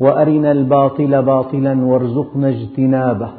وأرنا 0.00 0.52
الباطل 0.52 1.22
باطلا 1.22 1.84
وارزقنا 1.84 2.48
اجتنابه. 2.48 3.30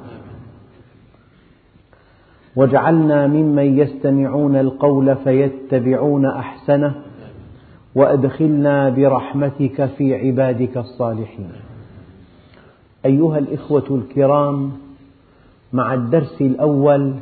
واجعلنا 2.55 3.27
ممن 3.27 3.80
يستمعون 3.80 4.55
القول 4.55 5.16
فيتبعون 5.16 6.25
أحسنه 6.25 6.95
وأدخلنا 7.95 8.89
برحمتك 8.89 9.85
في 9.85 10.16
عبادك 10.16 10.77
الصالحين. 10.77 11.52
أيها 13.05 13.38
الإخوة 13.38 13.85
الكرام 13.91 14.72
مع 15.73 15.94
الدرس 15.94 16.41
الأول 16.41 17.13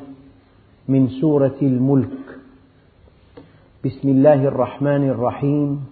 من 0.88 1.08
سورة 1.08 1.55
الملك. 1.61 2.20
بسم 3.86 4.09
الله 4.09 4.44
الرحمن 4.45 5.09
الرحيم. 5.09 5.86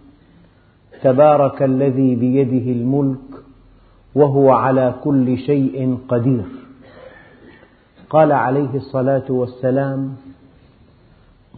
تبارك 1.04 1.64
الذي 1.64 2.16
بيده 2.16 2.72
الملك 2.72 3.31
وهو 4.16 4.52
على 4.52 4.96
كل 5.04 5.38
شيء 5.38 5.98
قدير. 6.08 6.46
قال 8.10 8.32
عليه 8.32 8.76
الصلاة 8.76 9.24
والسلام 9.30 10.16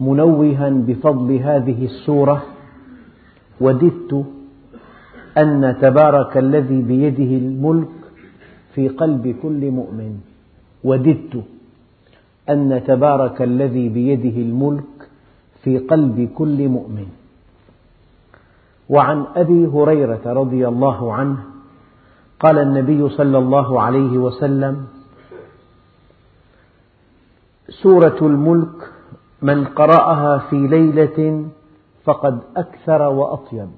منوها 0.00 0.68
بفضل 0.70 1.36
هذه 1.36 1.84
السورة 1.84 2.42
وددت 3.60 4.24
أن 5.38 5.76
تبارك 5.80 6.36
الذي 6.36 6.82
بيده 6.82 7.32
الملك 7.44 7.88
في 8.74 8.88
قلب 8.88 9.36
كل 9.42 9.70
مؤمن. 9.70 10.20
وددت 10.84 11.42
أن 12.50 12.82
تبارك 12.86 13.42
الذي 13.42 13.88
بيده 13.88 14.36
الملك 14.42 15.08
في 15.62 15.78
قلب 15.78 16.28
كل 16.34 16.68
مؤمن. 16.68 17.06
وعن 18.88 19.24
أبي 19.36 19.66
هريرة 19.66 20.22
رضي 20.26 20.68
الله 20.68 21.12
عنه 21.12 21.53
قال 22.40 22.58
النبي 22.58 23.08
صلى 23.08 23.38
الله 23.38 23.82
عليه 23.82 24.18
وسلم 24.18 24.86
سورة 27.82 28.18
الملك 28.22 28.90
من 29.42 29.64
قرأها 29.64 30.38
في 30.38 30.56
ليلة 30.56 31.48
فقد 32.04 32.38
أكثر 32.56 33.02
وأطيب. 33.02 33.70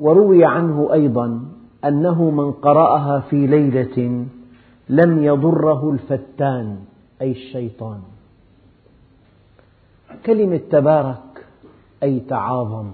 وروي 0.00 0.44
عنه 0.44 0.92
أيضا 0.92 1.40
أنه 1.84 2.30
من 2.30 2.52
قرأها 2.52 3.20
في 3.20 3.46
ليلة 3.46 4.26
لم 4.88 5.24
يضره 5.24 5.90
الفتان 5.90 6.84
أي 7.20 7.32
الشيطان. 7.32 8.00
كلمة 10.26 10.60
تبارك 10.70 11.46
أي 12.02 12.20
تعاظم. 12.20 12.90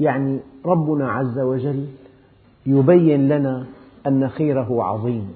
يعني 0.00 0.40
ربنا 0.64 1.10
عز 1.12 1.38
وجل 1.38 1.86
يبين 2.66 3.28
لنا 3.28 3.66
أن 4.06 4.28
خيره 4.28 4.82
عظيم 4.82 5.34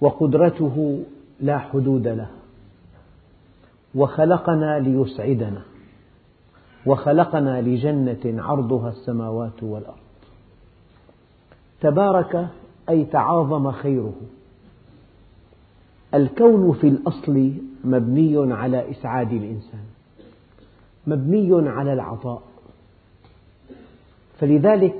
وقدرته 0.00 1.02
لا 1.40 1.58
حدود 1.58 2.08
له 2.08 2.30
وخلقنا 3.94 4.78
ليسعدنا 4.78 5.62
وخلقنا 6.86 7.62
لجنة 7.62 8.42
عرضها 8.42 8.88
السماوات 8.88 9.62
والأرض. 9.62 9.96
تبارك 11.80 12.48
أي 12.88 13.04
تعاظم 13.04 13.72
خيره. 13.72 14.14
الكون 16.14 16.72
في 16.72 16.88
الأصل 16.88 17.52
مبني 17.84 18.52
على 18.54 18.90
إسعاد 18.90 19.32
الإنسان 19.32 19.84
مبني 21.06 21.68
على 21.68 21.92
العطاء. 21.92 22.42
فلذلك 24.38 24.94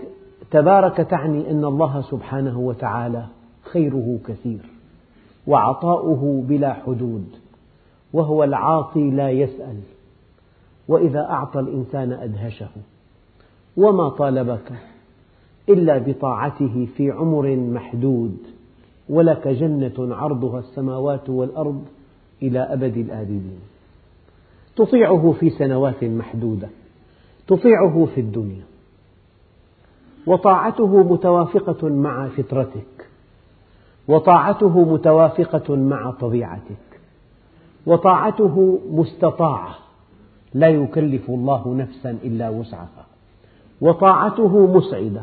تبارك 0.51 0.97
تعني 0.97 1.51
أن 1.51 1.65
الله 1.65 2.01
سبحانه 2.01 2.59
وتعالى 2.59 3.27
خيره 3.63 4.19
كثير 4.27 4.61
وعطاؤه 5.47 6.45
بلا 6.49 6.73
حدود 6.73 7.27
وهو 8.13 8.45
العاطي 8.45 9.11
لا 9.11 9.31
يسأل 9.31 9.81
وإذا 10.89 11.21
أعطى 11.21 11.61
الإنسان 11.61 12.13
أدهشه 12.13 12.69
وما 13.77 14.09
طالبك 14.09 14.73
إلا 15.69 15.99
بطاعته 15.99 16.89
في 16.97 17.11
عمر 17.11 17.57
محدود 17.57 18.37
ولك 19.09 19.49
جنة 19.49 20.15
عرضها 20.15 20.59
السماوات 20.59 21.31
والأرض 21.31 21.85
إلى 22.43 22.59
أبد 22.61 22.97
الآبدين. 22.97 23.59
تطيعه 24.77 25.35
في 25.41 25.51
سنوات 25.51 26.05
محدودة 26.05 26.69
تطيعه 27.47 28.09
في 28.15 28.21
الدنيا 28.21 28.68
وطاعته 30.27 31.03
متوافقة 31.03 31.89
مع 31.89 32.29
فطرتك. 32.29 33.09
وطاعته 34.09 34.93
متوافقة 34.93 35.77
مع 35.77 36.11
طبيعتك. 36.11 37.01
وطاعته 37.87 38.79
مستطاعة. 38.91 39.75
لا 40.55 40.69
يكلف 40.69 41.31
الله 41.31 41.75
نفسا 41.75 42.11
إلا 42.11 42.49
وسعها. 42.49 43.07
وطاعته 43.81 44.67
مسعدة. 44.67 45.23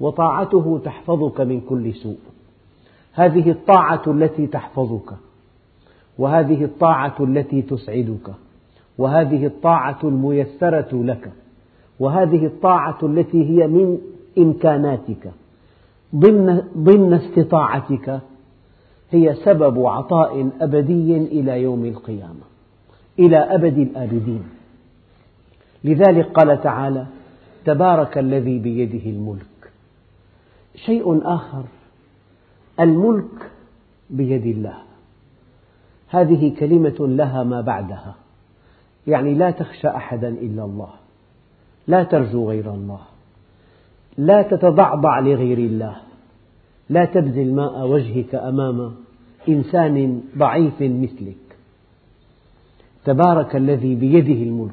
وطاعته 0.00 0.80
تحفظك 0.84 1.40
من 1.40 1.60
كل 1.60 1.94
سوء. 1.94 2.18
هذه 3.12 3.50
الطاعة 3.50 4.02
التي 4.06 4.46
تحفظك. 4.46 5.14
وهذه 6.18 6.64
الطاعة 6.64 7.14
التي 7.20 7.62
تسعدك. 7.62 8.34
وهذه 8.98 9.46
الطاعة 9.46 9.98
الميسرة 10.04 10.88
لك. 10.92 11.32
وهذه 12.00 12.46
الطاعة 12.46 12.98
التي 13.02 13.44
هي 13.44 13.66
من 13.66 13.98
إمكاناتك 14.38 15.32
ضمن, 16.16 16.62
ضمن 16.76 17.14
استطاعتك 17.14 18.20
هي 19.10 19.34
سبب 19.34 19.86
عطاء 19.86 20.50
أبدي 20.60 21.16
إلى 21.16 21.62
يوم 21.62 21.84
القيامة 21.84 22.44
إلى 23.18 23.36
أبد 23.36 23.78
الآبدين. 23.78 24.44
لذلك 25.84 26.26
قال 26.26 26.62
تعالى 26.62 27.06
تبارك 27.64 28.18
الذي 28.18 28.58
بيده 28.58 29.10
الملك. 29.10 29.46
شيء 30.76 31.20
آخر 31.24 31.64
الملك 32.80 33.50
بيد 34.10 34.46
الله. 34.46 34.78
هذه 36.08 36.54
كلمة 36.60 36.96
لها 36.98 37.42
ما 37.42 37.60
بعدها 37.60 38.14
يعني 39.06 39.34
لا 39.34 39.50
تخشى 39.50 39.88
أحدا 39.88 40.28
إلا 40.28 40.64
الله. 40.64 41.01
لا 41.86 42.02
ترجو 42.02 42.50
غير 42.50 42.74
الله. 42.74 43.00
لا 44.18 44.42
تتضعضع 44.42 45.18
لغير 45.18 45.58
الله. 45.58 45.96
لا 46.90 47.04
تبذل 47.04 47.54
ماء 47.54 47.86
وجهك 47.86 48.34
أمام 48.34 48.94
إنسان 49.48 50.22
ضعيف 50.38 50.80
مثلك. 50.80 51.36
تبارك 53.04 53.56
الذي 53.56 53.94
بيده 53.94 54.42
الملك. 54.42 54.72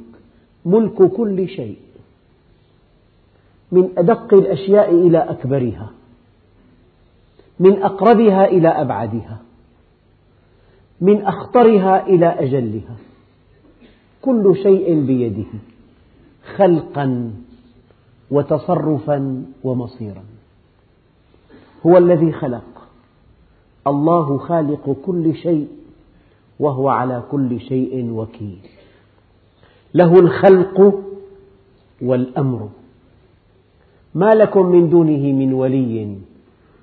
ملك 0.66 1.12
كل 1.12 1.48
شيء. 1.48 1.78
من 3.72 3.90
أدق 3.98 4.34
الأشياء 4.34 5.08
إلى 5.08 5.18
أكبرها. 5.18 5.92
من 7.60 7.84
أقربها 7.84 8.46
إلى 8.46 8.68
أبعدها. 8.68 9.42
من 11.02 11.22
أخطرها 11.22 12.08
إلى 12.08 12.28
أجلها. 12.28 12.96
كل 14.22 14.56
شيء 14.64 15.06
بيده. 15.06 15.69
خلقا 16.56 17.32
وتصرفا 18.32 19.46
ومصيرا. 19.64 20.24
هو 21.86 21.98
الذي 21.98 22.32
خلق. 22.32 22.88
الله 23.88 24.38
خالق 24.38 24.98
كل 25.06 25.36
شيء 25.36 25.68
وهو 26.60 26.90
على 26.90 27.24
كل 27.32 27.60
شيء 27.60 28.12
وكيل. 28.12 28.60
له 29.94 30.14
الخلق 30.14 31.04
والأمر. 32.02 32.70
ما 34.16 34.36
لكم 34.36 34.66
من 34.66 34.90
دونه 34.90 35.34
من 35.34 35.54
ولي 35.54 36.18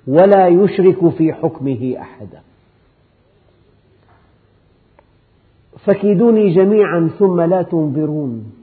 ولا 0.07 0.47
يشرك 0.47 1.09
في 1.09 1.33
حكمه 1.33 1.95
أحدا. 2.01 2.41
فكيدوني 5.77 6.53
جميعا 6.55 7.09
ثم 7.19 7.41
لا 7.41 7.61
تنظرون. 7.61 8.56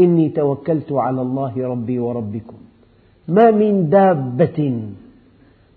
إني 0.00 0.28
توكلت 0.28 0.92
على 0.92 1.22
الله 1.22 1.68
ربي 1.68 1.98
وربكم. 1.98 2.56
ما 3.28 3.50
من 3.50 3.88
دابة 3.88 4.82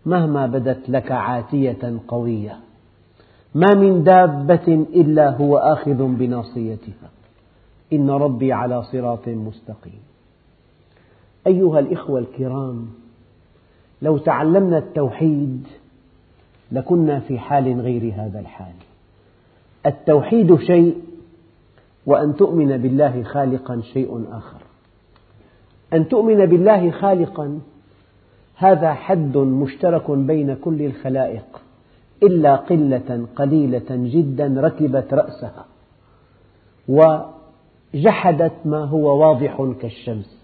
مهما 0.06 0.48
بدت 0.48 0.90
لك 0.90 1.12
عاتية 1.12 2.00
قوية. 2.08 2.58
ما 3.56 3.74
من 3.74 4.04
دابة 4.04 4.86
إلا 4.94 5.30
هو 5.30 5.58
آخذ 5.58 6.04
بناصيتها. 6.18 7.10
إن 7.94 8.10
ربي 8.10 8.54
على 8.54 8.84
صراط 8.84 9.28
مستقيم. 9.28 10.02
أيها 11.48 11.80
الإخوة 11.80 12.20
الكرام 12.20 12.88
لو 14.02 14.18
تعلمنا 14.18 14.78
التوحيد 14.78 15.68
لكنا 16.72 17.20
في 17.20 17.40
حال 17.40 17.82
غير 17.82 18.14
هذا 18.16 18.40
الحال. 18.40 18.74
التوحيد 19.86 20.56
شيء 20.56 20.98
وأن 22.08 22.36
تؤمن 22.36 22.78
بالله 22.78 23.24
خالقا 23.24 23.82
شيء 23.82 24.26
آخر. 24.32 24.62
أن 25.94 26.08
تؤمن 26.08 26.46
بالله 26.46 26.92
خالقا 26.92 27.60
هذا 28.56 28.94
حد 28.94 29.38
مشترك 29.38 30.12
بين 30.12 30.56
كل 30.56 30.82
الخلائق 30.82 31.62
إلا 32.24 32.56
قلة 32.56 33.28
قليلة 33.36 33.86
جدا 33.90 34.56
ركبت 34.58 35.14
رأسها 35.14 35.66
وجحدت 36.88 38.54
ما 38.66 38.86
هو 38.86 39.20
واضح 39.20 39.72
كالشمس. 39.82 40.38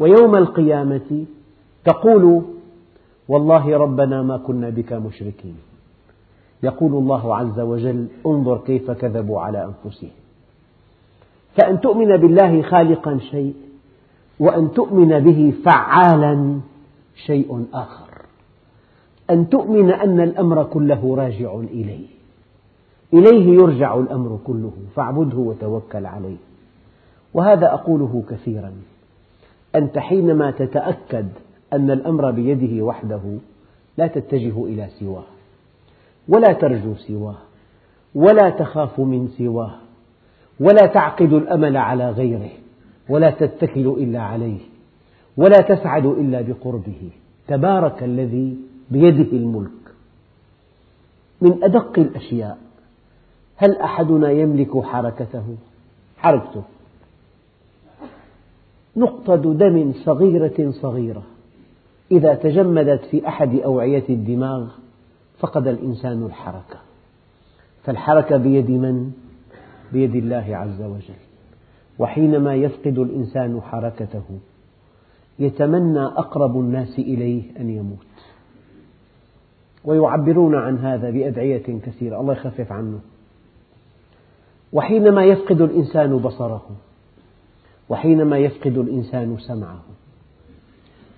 ويوم 0.00 0.36
القيامة 0.36 1.24
تقول 1.84 2.42
والله 3.28 3.76
ربنا 3.76 4.22
ما 4.22 4.36
كنا 4.36 4.70
بك 4.70 4.92
مشركين. 4.92 5.56
يقول 6.62 6.92
الله 6.94 7.36
عز 7.36 7.60
وجل 7.60 8.06
انظر 8.26 8.58
كيف 8.58 8.90
كذبوا 8.90 9.40
على 9.40 9.64
أنفسهم. 9.64 10.25
فأن 11.56 11.80
تؤمن 11.80 12.16
بالله 12.16 12.62
خالقا 12.62 13.18
شيء 13.30 13.54
وأن 14.40 14.72
تؤمن 14.72 15.18
به 15.18 15.54
فعالا 15.64 16.60
شيء 17.26 17.66
آخر. 17.72 18.06
أن 19.30 19.48
تؤمن 19.48 19.90
أن 19.90 20.20
الأمر 20.20 20.64
كله 20.64 21.16
راجع 21.16 21.54
إليه. 21.54 22.06
إليه 23.14 23.54
يرجع 23.54 23.98
الأمر 23.98 24.38
كله 24.44 24.72
فاعبده 24.94 25.38
وتوكل 25.38 26.06
عليه. 26.06 26.36
وهذا 27.34 27.74
أقوله 27.74 28.22
كثيرا. 28.30 28.72
أنت 29.74 29.98
حينما 29.98 30.50
تتأكد 30.50 31.28
أن 31.72 31.90
الأمر 31.90 32.30
بيده 32.30 32.84
وحده 32.84 33.20
لا 33.98 34.06
تتجه 34.06 34.64
إلى 34.64 34.88
سواه 35.00 35.24
ولا 36.28 36.52
ترجو 36.52 36.94
سواه 36.94 37.36
ولا 38.14 38.50
تخاف 38.50 39.00
من 39.00 39.28
سواه. 39.28 39.85
ولا 40.60 40.86
تعقد 40.86 41.32
الأمل 41.32 41.76
على 41.76 42.10
غيره 42.10 42.50
ولا 43.08 43.30
تتكل 43.30 43.86
إلا 43.86 44.20
عليه 44.20 44.60
ولا 45.36 45.60
تسعد 45.60 46.06
إلا 46.06 46.40
بقربه. 46.40 47.10
تبارك 47.48 48.02
الذي 48.02 48.56
بيده 48.90 49.36
الملك. 49.36 49.70
من 51.40 51.64
أدق 51.64 51.98
الأشياء 51.98 52.58
هل 53.56 53.76
أحدنا 53.76 54.30
يملك 54.30 54.84
حركته؟ 54.84 55.56
حركته. 56.18 56.62
نقطة 58.96 59.36
دم 59.36 59.92
صغيرة 60.04 60.70
صغيرة. 60.70 61.22
إذا 62.10 62.34
تجمدت 62.34 63.04
في 63.04 63.28
أحد 63.28 63.54
أوعية 63.54 64.04
الدماغ 64.08 64.68
فقد 65.38 65.66
الإنسان 65.66 66.26
الحركة. 66.26 66.78
فالحركة 67.84 68.36
بيد 68.36 68.70
من؟ 68.70 69.12
بيد 69.92 70.14
الله 70.14 70.56
عز 70.56 70.82
وجل. 70.82 71.14
وحينما 71.98 72.54
يفقد 72.54 72.98
الإنسان 72.98 73.60
حركته 73.60 74.24
يتمنى 75.38 76.04
أقرب 76.04 76.60
الناس 76.60 76.98
إليه 76.98 77.42
أن 77.60 77.70
يموت. 77.70 78.06
ويعبرون 79.84 80.54
عن 80.54 80.78
هذا 80.78 81.10
بأدعية 81.10 81.80
كثيرة. 81.86 82.20
الله 82.20 82.32
يخفف 82.32 82.72
عنه. 82.72 83.00
وحينما 84.72 85.24
يفقد 85.24 85.60
الإنسان 85.60 86.18
بصره 86.18 86.66
وحينما 87.88 88.38
يفقد 88.38 88.78
الإنسان 88.78 89.36
سمعه 89.38 89.82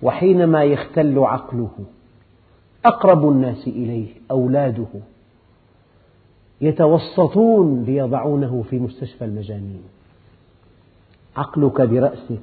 وحينما 0.01 0.63
يختل 0.63 1.19
عقله 1.19 1.71
أقرب 2.85 3.29
الناس 3.29 3.67
إليه 3.67 4.07
أولاده. 4.31 4.87
يتوسطون 6.61 7.83
ليضعونه 7.83 8.63
في 8.69 8.79
مستشفى 8.79 9.25
المجانين. 9.25 9.83
عقلك 11.37 11.81
برأسك 11.81 12.39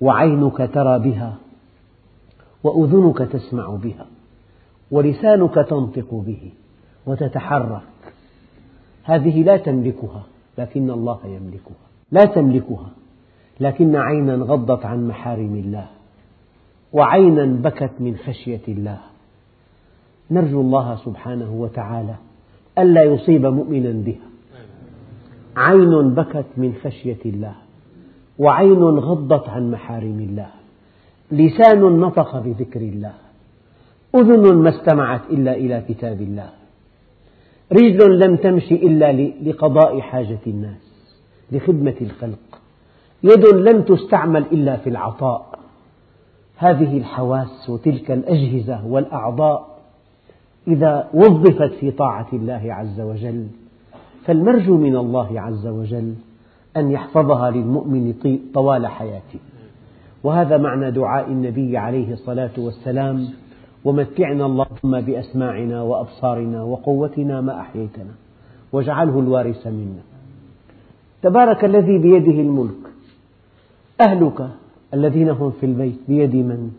وعينك 0.00 0.70
ترى 0.74 0.98
بها 0.98 1.36
وأذنك 2.64 3.18
تسمع 3.18 3.68
بها 3.68 4.06
ولسانك 4.90 5.54
تنطق 5.54 6.14
به 6.14 6.52
وتتحرك. 7.06 7.82
هذه 9.04 9.42
لا 9.42 9.56
تملكها 9.56 10.22
لكن 10.58 10.90
الله 10.90 11.18
يملكها. 11.24 11.86
لا 12.12 12.24
تملكها 12.24 12.90
لكن 13.60 13.96
عينا 13.96 14.34
غضت 14.34 14.84
عن 14.84 15.08
محارم 15.08 15.54
الله 15.54 15.86
وعينا 16.92 17.44
بكت 17.44 17.92
من 18.00 18.16
خشية 18.16 18.60
الله. 18.68 19.11
نرجو 20.32 20.60
الله 20.60 20.96
سبحانه 20.96 21.52
وتعالى 21.52 22.14
ألا 22.78 23.02
يصيب 23.02 23.46
مؤمنا 23.46 23.92
بها. 24.06 24.28
عين 25.56 26.14
بكت 26.14 26.46
من 26.56 26.74
خشية 26.84 27.22
الله 27.26 27.54
وعين 28.38 28.82
غضت 28.82 29.48
عن 29.48 29.70
محارم 29.70 30.26
الله 30.30 30.50
لسان 31.32 31.80
نطق 31.80 32.38
بذكر 32.38 32.80
الله 32.80 33.12
أذن 34.14 34.56
ما 34.56 34.68
استمعت 34.68 35.20
إلا 35.30 35.56
إلى 35.56 35.84
كتاب 35.88 36.20
الله 36.20 36.50
رجل 37.72 38.18
لم 38.18 38.36
تمش 38.36 38.72
إلا 38.72 39.12
لقضاء 39.42 40.00
حاجة 40.00 40.38
الناس 40.46 41.14
لخدمة 41.52 41.94
الخلق 42.00 42.58
يد 43.22 43.46
لم 43.46 43.82
تستعمل 43.82 44.42
إلا 44.52 44.76
في 44.76 44.88
العطاء. 44.90 45.58
هذه 46.56 46.98
الحواس 46.98 47.70
وتلك 47.70 48.10
الأجهزة 48.10 48.86
والأعضاء 48.86 49.71
إذا 50.68 51.08
وظفت 51.14 51.72
في 51.72 51.90
طاعة 51.90 52.28
الله 52.32 52.74
عز 52.74 53.00
وجل 53.00 53.46
فالمرجو 54.24 54.76
من 54.76 54.96
الله 54.96 55.40
عز 55.40 55.66
وجل 55.66 56.14
أن 56.76 56.90
يحفظها 56.90 57.50
للمؤمن 57.50 58.14
طوال 58.54 58.86
حياته. 58.86 59.38
وهذا 60.24 60.56
معنى 60.56 60.90
دعاء 60.90 61.30
النبي 61.30 61.76
عليه 61.76 62.12
الصلاة 62.12 62.50
والسلام 62.58 63.28
ومتعنا 63.84 64.46
اللهم 64.46 65.00
بأسماعنا 65.00 65.82
وأبصارنا 65.82 66.62
وقوتنا 66.62 67.40
ما 67.40 67.60
أحييتنا 67.60 68.14
واجعله 68.72 69.20
الوارث 69.20 69.66
منا. 69.66 70.02
تبارك 71.22 71.64
الذي 71.64 71.98
بيده 71.98 72.40
الملك 72.40 72.82
أهلك 74.00 74.48
الذين 74.94 75.30
هم 75.30 75.50
في 75.50 75.66
البيت 75.66 75.98
بيد 76.08 76.36
من؟ 76.36 76.70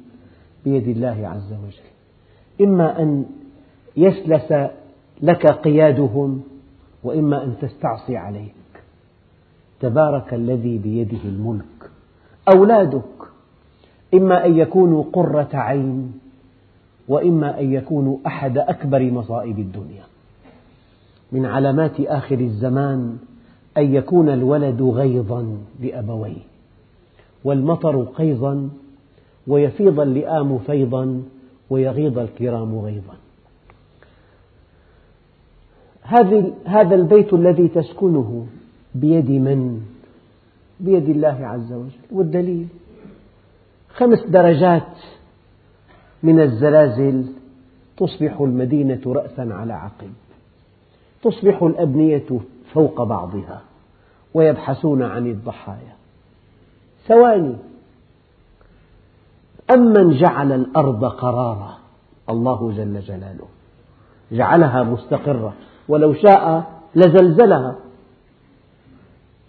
بيد 0.65 0.87
الله 0.87 1.27
عز 1.27 1.53
وجل. 1.53 1.89
إما 2.61 3.01
أن 3.01 3.25
يسلس 3.97 4.53
لك 5.21 5.47
قيادهم 5.47 6.43
وإما 7.03 7.43
أن 7.43 7.53
تستعصي 7.61 8.17
عليك. 8.17 8.53
تبارك 9.79 10.33
الذي 10.33 10.77
بيده 10.77 11.23
الملك. 11.25 11.91
أولادك 12.55 13.03
إما 14.13 14.45
أن 14.45 14.57
يكونوا 14.57 15.03
قرة 15.13 15.49
عين 15.53 16.13
وإما 17.07 17.59
أن 17.59 17.73
يكونوا 17.73 18.17
أحد 18.27 18.57
أكبر 18.57 19.11
مصائب 19.11 19.59
الدنيا. 19.59 20.03
من 21.31 21.45
علامات 21.45 21.99
آخر 21.99 22.39
الزمان 22.39 23.17
أن 23.77 23.95
يكون 23.95 24.29
الولد 24.29 24.81
غيظا 24.81 25.57
لأبويه 25.79 26.41
والمطر 27.43 28.03
قيظا 28.03 28.69
ويفيض 29.47 29.99
اللئام 29.99 30.57
فيضا 30.57 31.23
ويغيض 31.69 32.19
الكرام 32.19 32.79
غيظا. 32.79 33.22
هذا 36.65 36.95
البيت 36.95 37.33
الذي 37.33 37.67
تسكنه 37.67 38.47
بيد 38.95 39.31
من؟ 39.31 39.81
بيد 40.79 41.09
الله 41.09 41.37
عز 41.47 41.73
وجل. 41.73 41.91
والدليل 42.11 42.67
خمس 43.89 44.19
درجات 44.27 44.97
من 46.23 46.39
الزلازل 46.39 47.25
تصبح 47.97 48.41
المدينة 48.41 49.01
رأسا 49.05 49.41
على 49.41 49.73
عقب. 49.73 50.13
تصبح 51.23 51.63
الأبنية 51.63 52.39
فوق 52.73 53.03
بعضها 53.03 53.61
ويبحثون 54.33 55.03
عن 55.03 55.27
الضحايا. 55.27 55.95
ثواني. 57.07 57.55
أمن 59.73 60.17
جعل 60.17 60.51
الأرض 60.51 61.05
قرارا. 61.05 61.77
الله 62.29 62.71
جل 62.71 62.99
جلاله 62.99 63.47
جعلها 64.31 64.83
مستقرة. 64.83 65.53
ولو 65.87 66.13
شاء 66.13 66.71
لزلزلها 66.95 67.75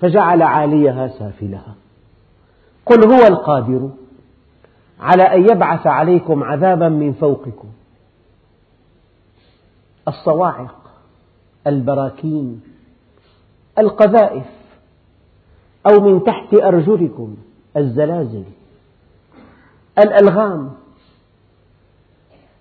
فجعل 0.01 0.43
عاليها 0.43 1.09
سافلها. 1.09 1.75
قل 2.87 3.13
هو 3.13 3.27
القادر 3.27 3.91
على 5.01 5.23
أن 5.23 5.43
يبعث 5.43 5.87
عليكم 5.87 6.45
عذابا 6.45 6.89
من 6.89 7.13
فوقكم. 7.13 7.69
الصواعق 10.09 10.77
البراكين 11.67 12.63
القذائف 13.79 14.47
أو 15.87 16.01
من 16.01 16.25
تحت 16.25 16.55
أرجلكم 16.55 17.37
الزلازل 17.77 18.45
الألغام. 19.99 20.73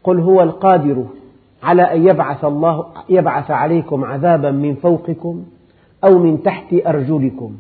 قل 0.04 0.20
هو 0.20 0.42
القادر 0.42 1.06
على 1.64 1.82
أن 1.82 2.08
يبعث 2.08 2.46
الله 2.46 2.86
يبعث 3.10 3.52
عليكم 3.52 4.04
عذابا 4.04 4.52
من 4.52 4.76
فوقكم 4.76 5.44
أو 6.04 6.20
من 6.20 6.44
تحت 6.44 6.74
أرجلكم 6.74 7.56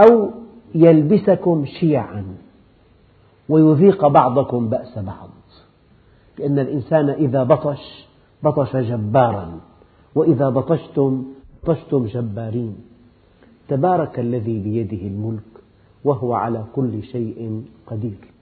أو 0.00 0.30
يلبسكم 0.74 1.64
شيعا 1.80 2.24
ويذيق 3.48 4.06
بعضكم 4.06 4.68
بأس 4.68 4.98
بعض. 4.98 5.30
لأن 6.38 6.58
الإنسان 6.58 7.10
إذا 7.10 7.44
بطش 7.44 8.08
بطش 8.42 8.76
جبارا 8.76 9.60
وإذا 10.14 10.48
بطشتم 10.48 11.24
بطشتم 11.62 12.06
جبارين. 12.06 12.76
تبارك 13.68 14.18
الذي 14.18 14.58
بيده 14.58 15.06
الملك 15.06 15.52
وهو 16.04 16.34
على 16.34 16.64
كل 16.74 17.02
شيء 17.02 17.64
قدير. 17.86 18.33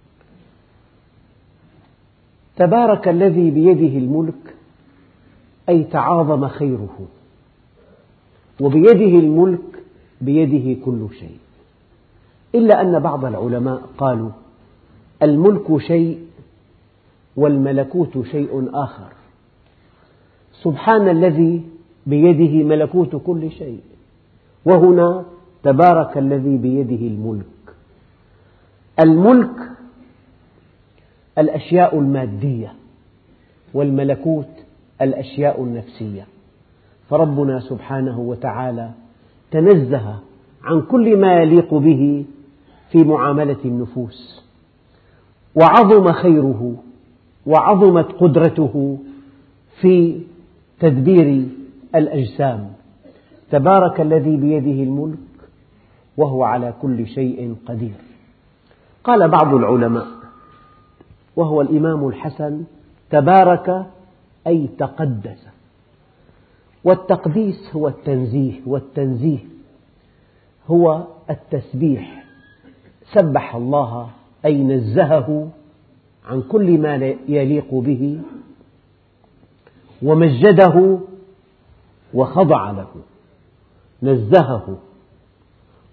تبارك 2.56 3.08
الذي 3.08 3.50
بيده 3.50 3.98
الملك 3.98 4.54
أي 5.68 5.84
تعاظم 5.84 6.48
خيره. 6.48 6.98
وبيده 8.60 9.18
الملك 9.18 9.60
بيده 10.20 10.80
كل 10.84 11.06
شيء. 11.18 11.38
إلا 12.54 12.80
أن 12.80 13.00
بعض 13.00 13.24
العلماء 13.24 13.82
قالوا 13.98 14.30
الملك 15.22 15.78
شيء 15.78 16.26
والملكوت 17.36 18.24
شيء 18.30 18.70
آخر. 18.74 19.12
سبحان 20.52 21.08
الذي 21.08 21.62
بيده 22.06 22.64
ملكوت 22.64 23.16
كل 23.16 23.50
شيء. 23.50 23.80
وهنا 24.64 25.24
تبارك 25.62 26.18
الذي 26.18 26.56
بيده 26.56 27.06
الملك. 27.06 27.74
الملك 29.00 29.71
الأشياء 31.38 31.98
المادية 31.98 32.72
والملكوت 33.74 34.48
الأشياء 35.02 35.62
النفسية. 35.62 36.26
فربنا 37.08 37.60
سبحانه 37.60 38.20
وتعالى 38.20 38.90
تنزه 39.50 40.18
عن 40.64 40.82
كل 40.82 41.16
ما 41.16 41.42
يليق 41.42 41.74
به 41.74 42.24
في 42.90 43.04
معاملة 43.04 43.56
النفوس 43.64 44.42
وعظم 45.54 46.12
خيره 46.12 46.74
وعظمت 47.46 48.12
قدرته 48.12 48.98
في 49.80 50.20
تدبير 50.80 51.46
الأجسام. 51.94 52.72
تبارك 53.50 54.00
الذي 54.00 54.36
بيده 54.36 54.82
الملك 54.82 55.18
وهو 56.16 56.44
على 56.44 56.74
كل 56.82 57.06
شيء 57.06 57.56
قدير. 57.66 57.94
قال 59.04 59.28
بعض 59.28 59.54
العلماء 59.54 60.06
وهو 61.36 61.60
الإمام 61.60 62.08
الحسن 62.08 62.64
تبارك 63.10 63.86
أي 64.46 64.68
تقدس. 64.78 65.46
والتقديس 66.84 67.76
هو 67.76 67.88
التنزيه 67.88 68.60
والتنزيه 68.66 69.38
هو 70.66 71.04
التسبيح. 71.30 72.24
سبح 73.12 73.54
الله 73.54 74.10
أي 74.44 74.62
نزهه 74.62 75.48
عن 76.26 76.42
كل 76.42 76.78
ما 76.78 76.94
يليق 77.28 77.74
به 77.74 78.20
ومجده 80.02 80.98
وخضع 82.14 82.70
له. 82.70 82.90
نزهه 84.02 84.78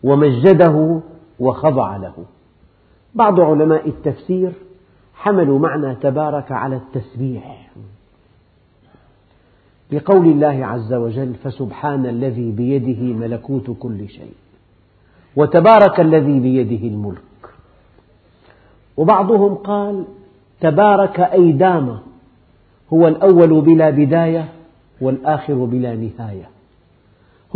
ومجده 0.03 1.01
وخضع 1.39 1.97
له. 1.97 2.25
بعض 3.15 3.39
علماء 3.39 3.89
التفسير 3.89 4.51
حملوا 5.19 5.59
معنى 5.59 5.95
تبارك 5.95 6.51
على 6.51 6.75
التسبيح. 6.75 7.69
لقول 9.91 10.25
الله 10.25 10.65
عز 10.65 10.93
وجل 10.93 11.33
فسبحان 11.43 12.05
الذي 12.05 12.51
بيده 12.51 13.13
ملكوت 13.13 13.71
كل 13.79 14.09
شيء 14.09 14.33
وتبارك 15.35 15.99
الذي 15.99 16.39
بيده 16.39 16.87
الملك. 16.87 17.21
وبعضهم 18.97 19.55
قال 19.55 20.03
تبارك 20.61 21.19
أي 21.19 21.51
دام 21.51 21.99
هو 22.93 23.07
الأول 23.07 23.61
بلا 23.61 23.89
بداية 23.89 24.49
والآخر 25.01 25.53
بلا 25.53 25.95
نهاية. 25.95 26.49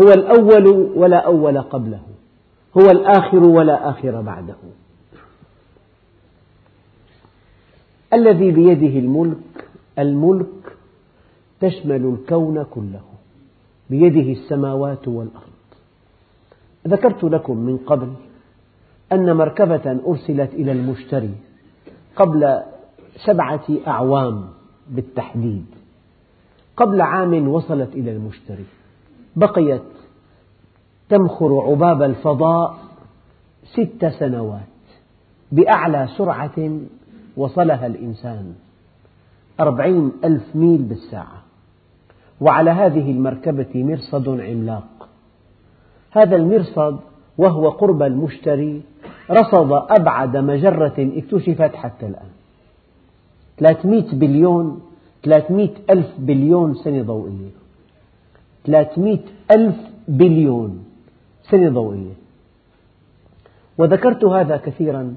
هو 0.01 0.07
الأول 0.13 0.67
ولا 0.95 1.17
أول 1.17 1.61
قبله 1.61 1.99
هو 2.77 2.91
الآخر 2.91 3.43
ولا 3.43 3.89
آخر 3.89 4.21
بعده. 4.21 4.55
الذي 8.13 8.51
بيده 8.51 8.99
الملك 8.99 9.67
الملك 9.99 10.77
تشمل 11.59 12.05
الكون 12.05 12.63
كله 12.63 13.01
بيده 13.89 14.31
السماوات 14.31 15.07
والأرض. 15.07 15.53
ذكرت 16.87 17.23
لكم 17.23 17.57
من 17.57 17.77
قبل 17.77 18.13
أن 19.11 19.35
مركبة 19.35 19.99
أرسلت 20.07 20.53
إلى 20.53 20.71
المشتري 20.71 21.33
قبل 22.15 22.61
سبعة 23.25 23.65
أعوام 23.87 24.45
بالتحديد. 24.89 25.65
قبل 26.77 27.01
عام 27.01 27.47
وصلت 27.47 27.93
إلى 27.93 28.11
المشتري. 28.11 28.65
بقيت 29.35 29.81
تمخر 31.09 31.61
عباب 31.69 32.01
الفضاء 32.01 32.77
ست 33.65 34.05
سنوات 34.05 34.61
بأعلى 35.51 36.07
سرعة 36.17 36.79
وصلها 37.37 37.87
الإنسان 37.87 38.53
أربعين 39.59 40.11
ألف 40.23 40.55
ميل 40.55 40.81
بالساعة. 40.81 41.43
وعلى 42.41 42.71
هذه 42.71 43.11
المركبة 43.11 43.69
مرصد 43.75 44.29
عملاق. 44.29 45.09
هذا 46.11 46.35
المرصد 46.35 46.99
وهو 47.37 47.69
قرب 47.69 48.03
المشتري 48.03 48.81
رصد 49.31 49.71
أبعد 49.71 50.37
مجرة 50.37 50.93
اكتشفت 50.97 51.75
حتى 51.75 52.05
الآن. 52.05 52.29
300 53.57 54.01
بليون 54.13 54.81
300 55.23 55.69
ألف 55.89 56.07
بليون 56.17 56.73
سنة 56.73 57.01
ضوئية. 57.01 57.49
300 58.65 59.19
ألف 59.51 59.75
بليون 60.07 60.85
سنة 61.43 61.69
ضوئية. 61.69 62.13
وذكرت 63.77 64.25
هذا 64.25 64.57
كثيرا 64.57 65.15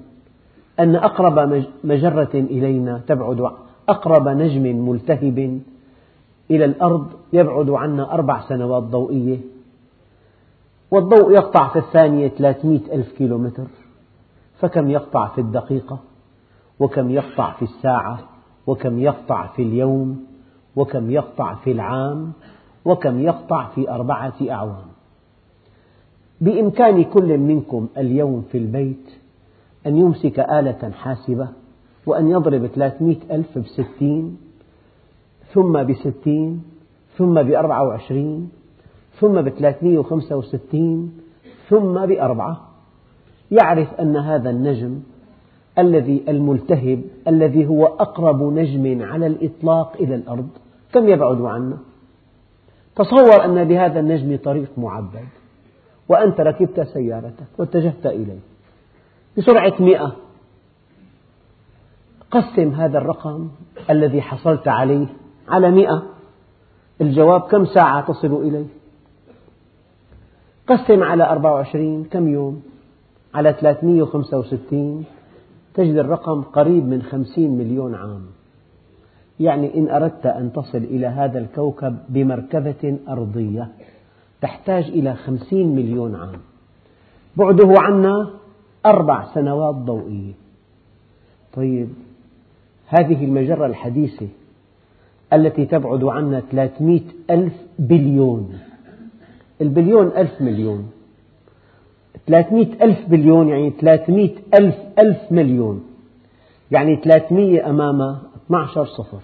أن 0.81 0.97
أقرب 0.97 1.65
مجرة 1.85 2.31
إلينا 2.35 3.01
تبعد 3.09 3.51
أقرب 3.89 4.29
نجم 4.29 4.89
ملتهب 4.89 5.61
إلى 6.51 6.65
الأرض 6.65 7.07
يبعد 7.33 7.71
عنا 7.71 8.13
أربع 8.15 8.41
سنوات 8.49 8.83
ضوئية 8.83 9.39
والضوء 10.91 11.33
يقطع 11.33 11.69
في 11.69 11.79
الثانية 11.79 12.29
300 12.29 12.81
ألف 12.93 13.13
كيلومتر 13.13 13.67
فكم 14.59 14.91
يقطع 14.91 15.27
في 15.29 15.41
الدقيقة؟ 15.41 15.99
وكم 16.81 17.11
يقطع 17.11 17.53
في 17.53 17.63
الساعة؟ 17.63 18.19
وكم 18.67 18.99
يقطع 18.99 19.47
في 19.47 19.63
اليوم؟ 19.63 20.27
وكم 20.77 21.11
يقطع 21.11 21.55
في 21.55 21.73
العام؟ 21.73 22.33
وكم 22.85 23.21
يقطع 23.21 23.69
في 23.75 23.91
أربعة 23.91 24.35
أعوام؟ 24.51 24.87
بإمكان 26.41 27.05
كل 27.05 27.39
منكم 27.39 27.89
اليوم 27.97 28.45
في 28.53 28.59
البيت 28.59 29.11
أن 29.87 29.97
يمسك 29.97 30.41
آلة 30.41 30.91
حاسبة 30.91 31.49
وأن 32.07 32.29
يضرب 32.29 32.67
300 32.67 33.17
ألف 33.31 33.59
بستين 33.59 34.39
ثم 35.53 35.83
بستين 35.83 36.63
ثم 37.17 37.43
بأربعة 37.43 37.85
وعشرين 37.85 38.51
ثم 39.21 39.43
بثلاثمئة 39.43 39.99
وخمسة 39.99 40.37
وستين 40.37 41.13
ثم 41.69 42.07
بأربعة. 42.07 42.61
يعرف 43.51 43.95
أن 44.01 44.17
هذا 44.17 44.51
النجم 44.51 45.01
الذي 45.79 46.25
الملتهب 46.29 47.03
الذي 47.29 47.67
هو 47.67 47.87
أقرب 47.87 48.43
نجم 48.43 49.03
على 49.03 49.27
الإطلاق 49.27 49.97
إلى 50.01 50.15
الأرض 50.15 50.49
كم 50.93 51.09
يبعد 51.09 51.41
عنا؟ 51.41 51.79
تصور 52.97 53.45
أن 53.45 53.59
لهذا 53.59 54.01
النجم 54.01 54.39
طريق 54.45 54.79
معبد 54.79 55.29
وأنت 56.09 56.41
ركبت 56.41 56.81
سيارتك 56.81 57.47
واتجهت 57.59 58.07
إليه. 58.07 58.56
بسرعة 59.39 59.75
مئة. 59.81 60.17
قسم 62.31 62.69
هذا 62.69 62.99
الرقم 62.99 63.49
الذي 63.91 64.23
حصلت 64.23 64.69
عليه 64.69 65.07
على 65.49 65.71
مئة. 65.71 66.03
الجواب 67.01 67.41
كم 67.41 67.65
ساعة 67.65 68.07
تصل 68.07 68.33
إليه؟ 68.33 68.67
قسم 70.67 71.03
على 71.03 71.25
24 71.25 72.05
كم 72.05 72.29
يوم؟ 72.29 72.63
على 73.35 73.53
365 73.53 75.05
تجد 75.75 75.97
الرقم 75.97 76.43
قريب 76.43 76.85
من 76.89 77.03
50 77.03 77.51
مليون 77.51 77.95
عام. 77.95 78.27
يعني 79.41 79.79
إن 79.79 79.91
أردت 79.91 80.27
أن 80.27 80.53
تصل 80.53 80.79
إلى 80.79 81.07
هذا 81.07 81.39
الكوكب 81.39 81.99
بمركبة 82.09 82.99
أرضية 83.09 83.69
تحتاج 84.41 84.85
إلى 84.85 85.15
50 85.15 85.77
مليون 85.77 86.15
عام. 86.15 86.41
بعده 87.37 87.75
عنا 87.79 88.31
أربع 88.87 89.35
سنوات 89.35 89.75
ضوئية. 89.75 90.33
طيب 91.55 91.89
هذه 92.87 93.25
المجرة 93.25 93.67
الحديثة 93.67 94.29
التي 95.33 95.67
تبعد 95.67 96.05
عنا 96.05 96.41
300 96.41 97.01
ألف 97.31 97.53
بليون. 97.79 98.59
البليون 99.61 100.07
ألف 100.07 100.43
مليون. 100.43 100.91
300 102.27 102.67
ألف 102.83 103.09
بليون 103.09 103.49
يعني 103.49 103.71
300 103.71 104.31
ألف 104.59 104.77
ألف 104.99 105.33
مليون. 105.33 105.85
يعني 106.71 106.97
300 106.97 107.71
أمام 107.71 108.19
12 108.47 108.85
صفر. 108.85 109.21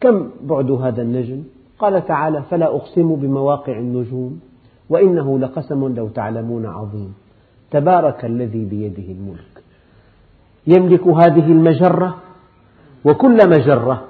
كم 0.00 0.30
بعد 0.42 0.70
هذا 0.70 1.02
النجم؟ 1.02 1.42
قال 1.78 2.06
تعالى 2.06 2.42
فلا 2.50 2.66
أقسم 2.66 3.16
بمواقع 3.16 3.78
النجوم. 3.78 4.40
وإنه 4.88 5.38
لقسم 5.38 5.94
لو 5.94 6.08
تعلمون 6.08 6.66
عظيم. 6.66 7.14
تبارك 7.70 8.24
الذي 8.24 8.64
بيده 8.64 9.12
الملك. 9.12 9.54
يملك 10.66 11.06
هذه 11.06 11.46
المجرة 11.52 12.16
وكل 13.04 13.36
مجرة. 13.48 14.04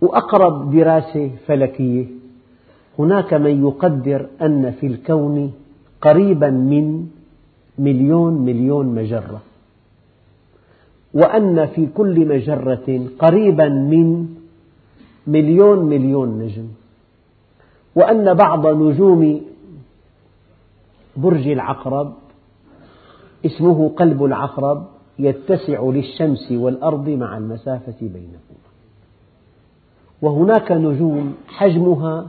وأقرب 0.00 0.76
دراسة 0.76 1.30
فلكية. 1.46 2.06
هناك 2.98 3.34
من 3.34 3.66
يقدر 3.66 4.26
أن 4.42 4.70
في 4.80 4.86
الكون 4.86 5.52
قريبا 6.00 6.50
من 6.50 7.06
مليون 7.78 8.44
مليون 8.44 8.86
مجرة. 8.86 9.40
وأن 11.14 11.66
في 11.66 11.86
كل 11.86 12.28
مجرة 12.28 13.06
قريبا 13.18 13.68
من 13.68 14.28
مليون 15.26 15.78
مليون 15.84 16.38
نجم. 16.38 16.68
وأن 17.94 18.34
بعض 18.34 18.66
نجوم 18.66 19.40
برج 21.16 21.48
العقرب 21.48 22.14
اسمه 23.46 23.88
قلب 23.88 24.24
العقرب 24.24 24.86
يتسع 25.18 25.82
للشمس 25.82 26.52
والأرض 26.52 27.08
مع 27.08 27.38
المسافة 27.38 27.94
بينهما. 28.00 28.60
وهناك 30.22 30.72
نجوم 30.72 31.34
حجمها 31.48 32.28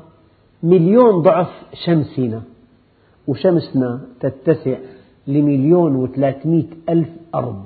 مليون 0.64 1.22
ضعف 1.22 1.52
شمسنا 1.86 2.42
وشمسنا 3.28 4.02
تتسع 4.20 4.78
لمليون 5.28 5.96
وثلاثمئة 5.96 6.68
ألف 6.90 7.10
أرض. 7.36 7.66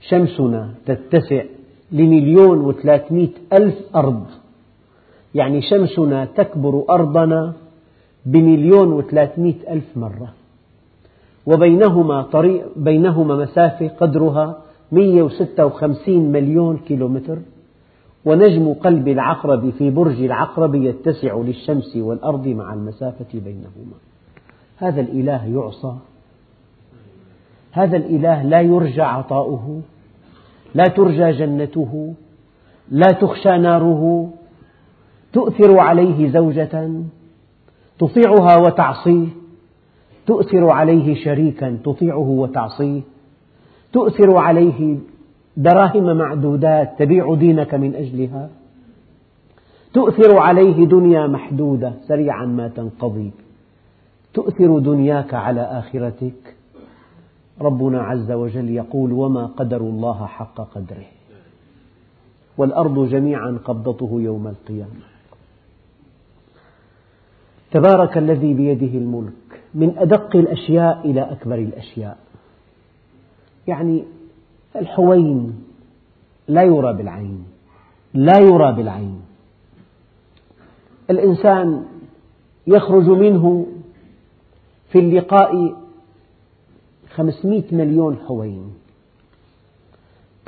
شمسنا 0.00 0.74
تتسع 0.86 1.42
لمليون 1.92 2.58
وثلاثمئة 2.58 3.32
ألف 3.52 3.96
أرض. 3.96 4.26
يعني 5.34 5.62
شمسنا 5.62 6.24
تكبر 6.24 6.84
أرضنا 6.90 7.52
بمليون 8.32 8.92
وثلاثمئة 8.92 9.72
ألف 9.72 9.96
مرة. 9.96 10.28
وبينهما 11.46 12.22
طريق 12.22 12.64
بينهما 12.76 13.36
مسافة 13.36 13.88
قدرها 13.88 14.46
156 14.92 16.32
مليون 16.32 16.76
كيلومتر. 16.76 17.38
ونجم 18.24 18.72
قلب 18.72 19.08
العقرب 19.08 19.70
في 19.70 19.90
برج 19.90 20.22
العقرب 20.22 20.74
يتسع 20.74 21.36
للشمس 21.36 21.96
والأرض 21.96 22.48
مع 22.48 22.74
المسافة 22.74 23.32
بينهما. 23.34 23.96
هذا 24.76 25.00
الإله 25.00 25.46
يعصى. 25.46 25.94
هذا 27.72 27.96
الإله 27.96 28.42
لا 28.42 28.60
يرجى 28.60 29.02
عطاؤه 29.02 29.80
لا 30.74 30.84
ترجى 30.84 31.32
جنته 31.38 32.14
لا 32.90 33.06
تخشى 33.06 33.58
ناره. 33.58 34.30
تؤثر 35.32 35.78
عليه 35.78 36.30
زوجة. 36.30 37.02
تطيعها 37.98 38.56
وتعصيه. 38.56 39.26
تؤثر 40.26 40.70
عليه 40.70 41.24
شريكا 41.24 41.78
تطيعه 41.84 42.28
وتعصيه. 42.28 43.00
تؤثر 43.92 44.36
عليه 44.36 44.96
دراهم 45.56 46.16
معدودات 46.16 46.98
تبيع 46.98 47.34
دينك 47.34 47.74
من 47.74 47.94
أجلها. 47.94 48.48
تؤثر 49.94 50.38
عليه 50.38 50.86
دنيا 50.86 51.26
محدودة 51.26 51.92
سريعا 52.08 52.46
ما 52.46 52.68
تنقضي. 52.68 53.30
تؤثر 54.34 54.78
دنياك 54.78 55.34
على 55.34 55.60
آخرتك. 55.60 56.54
ربنا 57.60 58.02
عز 58.02 58.32
وجل 58.32 58.70
يقول 58.70 59.12
وما 59.12 59.46
قدر 59.46 59.80
الله 59.80 60.26
حق 60.26 60.60
قدره. 60.74 61.06
والأرض 62.58 63.08
جميعا 63.08 63.58
قبضته 63.64 64.20
يوم 64.20 64.46
القيامة. 64.46 65.17
تبارك 67.72 68.18
الذي 68.18 68.54
بيده 68.54 68.98
الملك 68.98 69.32
من 69.74 69.98
أدق 69.98 70.36
الأشياء 70.36 71.00
إلى 71.04 71.20
أكبر 71.20 71.54
الأشياء. 71.54 72.18
يعني 73.66 74.04
الحوين 74.76 75.64
لا 76.48 76.62
يرى 76.62 76.92
بالعين 76.92 77.44
لا 78.14 78.38
يرى 78.38 78.72
بالعين. 78.72 79.20
الإنسان 81.10 81.84
يخرج 82.66 83.08
منه 83.08 83.66
في 84.92 84.98
اللقاء 84.98 85.76
خمسمئة 87.14 87.74
مليون 87.74 88.16
حوين 88.16 88.72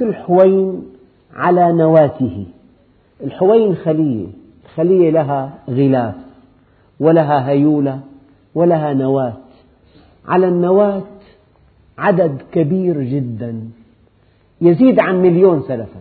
كل 0.01 0.15
حوين 0.15 0.83
على 1.35 1.73
نواته. 1.73 2.47
الحوين 3.25 3.77
خلية 3.77 4.27
الخلية 4.65 5.11
لها 5.11 5.59
غلاف. 5.71 6.15
ولها 7.01 7.49
هيولة 7.49 8.01
ولها 8.55 8.95
نواة. 8.95 9.33
على 10.27 10.49
النواة 10.49 11.03
عدد 11.99 12.43
كبير 12.53 13.03
جدا. 13.03 13.61
يزيد 14.61 15.01
عن 15.01 15.23
مليون 15.23 15.63
سلفا. 15.63 16.01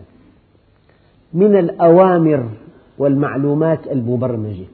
من 1.33 1.59
الأوامر 1.59 2.49
والمعلومات 2.97 3.87
المبرمجة. 3.87 4.65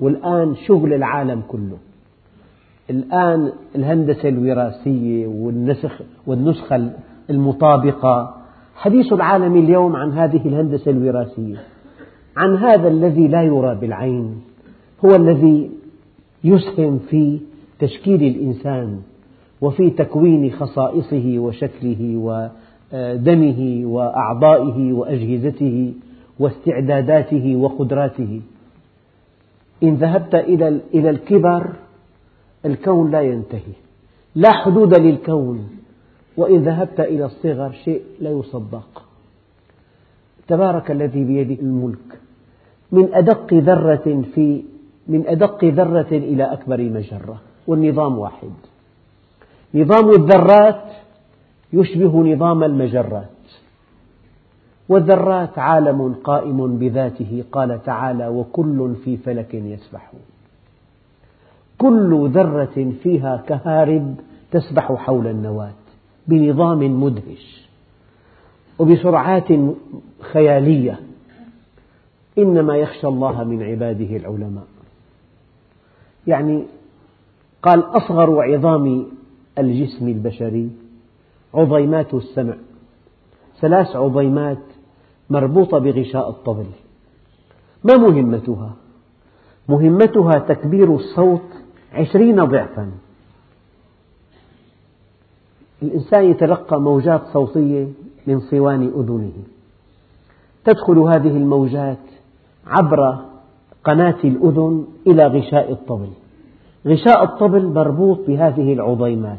والآن 0.00 0.54
شغل 0.54 0.92
العالم 0.92 1.42
كله. 1.48 1.78
الآن 2.90 3.52
الهندسة 3.76 4.28
الوراثية 4.28 5.26
والنسخ 5.26 6.02
والنسخة 6.26 6.90
المطابقة. 7.30 8.34
حديث 8.74 9.12
العالم 9.12 9.56
اليوم 9.56 9.96
عن 9.96 10.12
هذه 10.12 10.48
الهندسة 10.48 10.90
الوراثية. 10.90 11.56
عن 12.36 12.56
هذا 12.56 12.88
الذي 12.88 13.28
لا 13.28 13.42
يرى 13.42 13.74
بالعين. 13.74 14.49
هو 15.04 15.16
الذي 15.16 15.70
يسهم 16.44 16.98
في 16.98 17.38
تشكيل 17.78 18.22
الإنسان 18.22 19.00
وفي 19.60 19.90
تكوين 19.90 20.52
خصائصه 20.52 21.38
وشكله 21.38 22.16
ودمه 22.16 23.82
وأعضائه 23.84 24.92
وأجهزته 24.92 25.94
واستعداداته 26.38 27.56
وقدراته. 27.56 28.40
إن 29.82 29.94
ذهبت 29.94 30.34
إلى 30.94 31.10
الكبر 31.10 31.70
الكون 32.64 33.10
لا 33.10 33.20
ينتهي. 33.20 33.74
لا 34.34 34.52
حدود 34.52 34.94
للكون. 34.94 35.68
وإن 36.36 36.62
ذهبت 36.62 37.00
إلى 37.00 37.24
الصغر 37.24 37.72
شيء 37.84 38.02
لا 38.20 38.30
يصدق. 38.30 39.02
تبارك 40.48 40.90
الذي 40.90 41.24
بيده 41.24 41.62
الملك. 41.62 42.20
من 42.92 43.14
أدق 43.14 43.54
ذرة 43.54 44.24
في 44.34 44.62
من 45.10 45.26
أدق 45.26 45.64
ذرة 45.64 46.08
إلى 46.12 46.52
أكبر 46.52 46.80
مجرة 46.80 47.40
والنظام 47.66 48.18
واحد. 48.18 48.50
نظام 49.74 50.10
الذرات 50.10 50.84
يشبه 51.72 52.32
نظام 52.32 52.64
المجرات. 52.64 53.28
والذرات 54.88 55.58
عالم 55.58 56.14
قائم 56.24 56.78
بذاته 56.78 57.44
قال 57.52 57.82
تعالى 57.82 58.28
وكل 58.28 58.94
في 59.04 59.16
فلك 59.16 59.54
يسبحون 59.54 60.20
كل 61.78 62.30
ذرة 62.32 62.92
فيها 63.02 63.42
كهارب 63.46 64.14
تسبح 64.50 64.92
حول 64.92 65.26
النواة 65.26 65.72
بنظام 66.26 67.02
مدهش 67.02 67.68
وبسرعات 68.78 69.48
خيالية. 70.32 71.00
إنما 72.38 72.76
يخشى 72.76 73.06
الله 73.06 73.44
من 73.44 73.62
عباده 73.62 74.16
العلماء. 74.16 74.69
يعني 76.26 76.66
قال 77.62 77.80
أصغر 77.80 78.42
عظام 78.42 79.06
الجسم 79.58 80.08
البشري 80.08 80.70
عظيمات 81.54 82.14
السمع. 82.14 82.54
ثلاث 83.60 83.96
عظيمات 83.96 84.58
مربوطة 85.30 85.78
بغشاء 85.78 86.30
الطبل. 86.30 86.66
ما 87.84 87.96
مهمتها؟ 87.96 88.72
مهمتها 89.68 90.38
تكبير 90.38 90.94
الصوت 90.94 91.42
عشرين 91.92 92.44
ضعفا. 92.44 92.90
الإنسان 95.82 96.24
يتلقى 96.24 96.80
موجات 96.80 97.22
صوتية 97.32 97.88
من 98.26 98.40
صوان 98.40 98.82
أذنه. 98.82 99.32
تدخل 100.64 100.98
هذه 100.98 101.36
الموجات 101.36 101.98
عبر 102.66 103.29
قناة 103.84 104.18
الأذن 104.24 104.86
إلى 105.06 105.26
غشاء 105.26 105.72
الطبل. 105.72 106.08
غشاء 106.86 107.24
الطبل 107.24 107.66
مربوط 107.66 108.26
بهذه 108.26 108.72
العظيمات. 108.72 109.38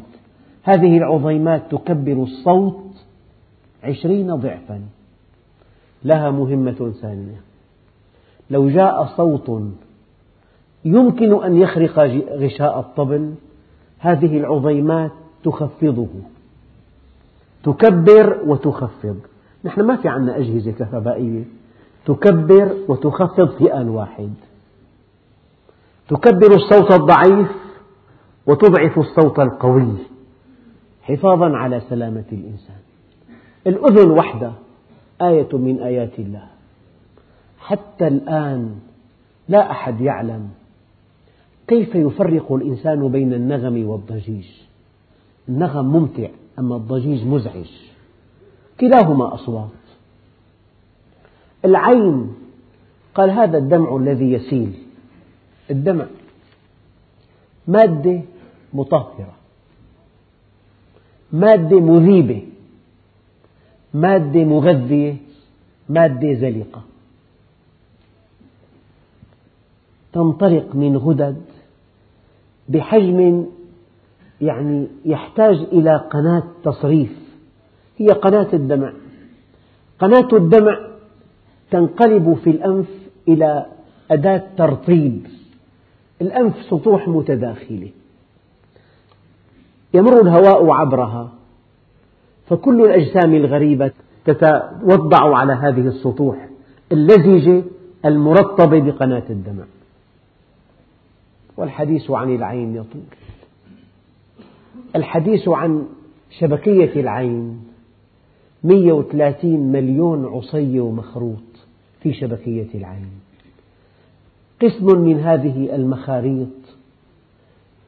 هذه 0.62 0.96
العظيمات 0.96 1.62
تكبر 1.70 2.12
الصوت 2.12 2.82
عشرين 3.84 4.34
ضعفا. 4.34 4.80
لها 6.04 6.30
مهمة 6.30 6.92
ثانية. 7.00 7.40
لو 8.50 8.68
جاء 8.68 9.06
صوت 9.06 9.62
يمكن 10.84 11.44
أن 11.44 11.56
يخرق 11.56 11.98
غشاء 12.32 12.80
الطبل 12.80 13.34
هذه 13.98 14.38
العظيمات 14.38 15.10
تخفضه. 15.44 16.08
تكبر 17.64 18.40
وتخفض. 18.46 19.16
نحن 19.64 19.82
ما 19.82 19.96
في 19.96 20.08
عندنا 20.08 20.36
أجهزة 20.36 20.72
كهربائية. 20.72 21.44
تكبر 22.06 22.76
وتخفض 22.88 23.56
في 23.58 23.74
آن 23.74 23.88
واحد. 23.88 24.34
تكبر 26.08 26.54
الصوت 26.54 26.92
الضعيف 26.92 27.48
وتضعف 28.46 28.98
الصوت 28.98 29.38
القوي 29.38 29.94
حفاظا 31.02 31.56
على 31.56 31.80
سلامة 31.80 32.24
الإنسان. 32.32 32.76
الأذن 33.66 34.10
وحدها 34.10 34.54
آية 35.22 35.48
من 35.52 35.82
آيات 35.82 36.18
الله. 36.18 36.46
حتى 37.58 38.06
الآن 38.08 38.74
لا 39.48 39.70
أحد 39.70 40.00
يعلم 40.00 40.48
كيف 41.68 41.94
يفرق 41.94 42.52
الإنسان 42.52 43.08
بين 43.08 43.34
النغم 43.34 43.86
والضجيج. 43.86 44.46
النغم 45.48 45.84
ممتع 45.92 46.28
أما 46.58 46.76
الضجيج 46.76 47.26
مزعج. 47.26 47.70
كلاهما 48.80 49.34
أصوات. 49.34 49.81
العين. 51.64 52.34
قال 53.14 53.30
هذا 53.30 53.58
الدمع 53.58 53.96
الذي 53.96 54.32
يسيل. 54.32 54.72
الدمع. 55.70 56.06
مادة 57.68 58.20
مطهرة. 58.72 59.34
مادة 61.32 61.80
مذيبة. 61.80 62.42
مادة 63.94 64.44
مغذية. 64.44 65.16
مادة 65.88 66.34
زلقة. 66.34 66.82
تنطلق 70.12 70.74
من 70.74 70.96
غدد 70.96 71.42
بحجم 72.68 73.46
يعني 74.40 74.86
يحتاج 75.04 75.56
إلى 75.56 75.96
قناة 75.96 76.42
تصريف. 76.64 77.12
هي 77.98 78.06
قناة 78.06 78.48
الدمع. 78.52 78.92
قناة 79.98 80.28
الدمع 80.32 80.91
تنقلب 81.72 82.38
في 82.44 82.50
الأنف 82.50 82.86
إلى 83.28 83.66
أداة 84.10 84.42
ترطيب. 84.56 85.26
الأنف 86.22 86.54
سطوح 86.70 87.08
متداخلة. 87.08 87.88
يمر 89.94 90.20
الهواء 90.20 90.70
عبرها. 90.70 91.32
فكل 92.48 92.80
الأجسام 92.84 93.34
الغريبة 93.34 93.90
تتوضع 94.24 95.36
على 95.36 95.52
هذه 95.52 95.86
السطوح 95.86 96.48
اللزجة 96.92 97.62
المرطبة 98.04 98.80
بقناة 98.80 99.22
الدمع 99.30 99.64
والحديث 101.56 102.10
عن 102.10 102.34
العين 102.34 102.76
يطول. 102.76 103.02
الحديث 104.96 105.48
عن 105.48 105.86
شبكية 106.38 107.00
العين. 107.00 107.64
130 108.64 109.72
مليون 109.72 110.24
عصي 110.24 110.80
ومخروط 110.80 111.51
في 112.02 112.12
شبكية 112.12 112.68
العين. 112.74 113.10
قسم 114.62 114.98
من 114.98 115.20
هذه 115.20 115.74
المخاريط 115.74 116.48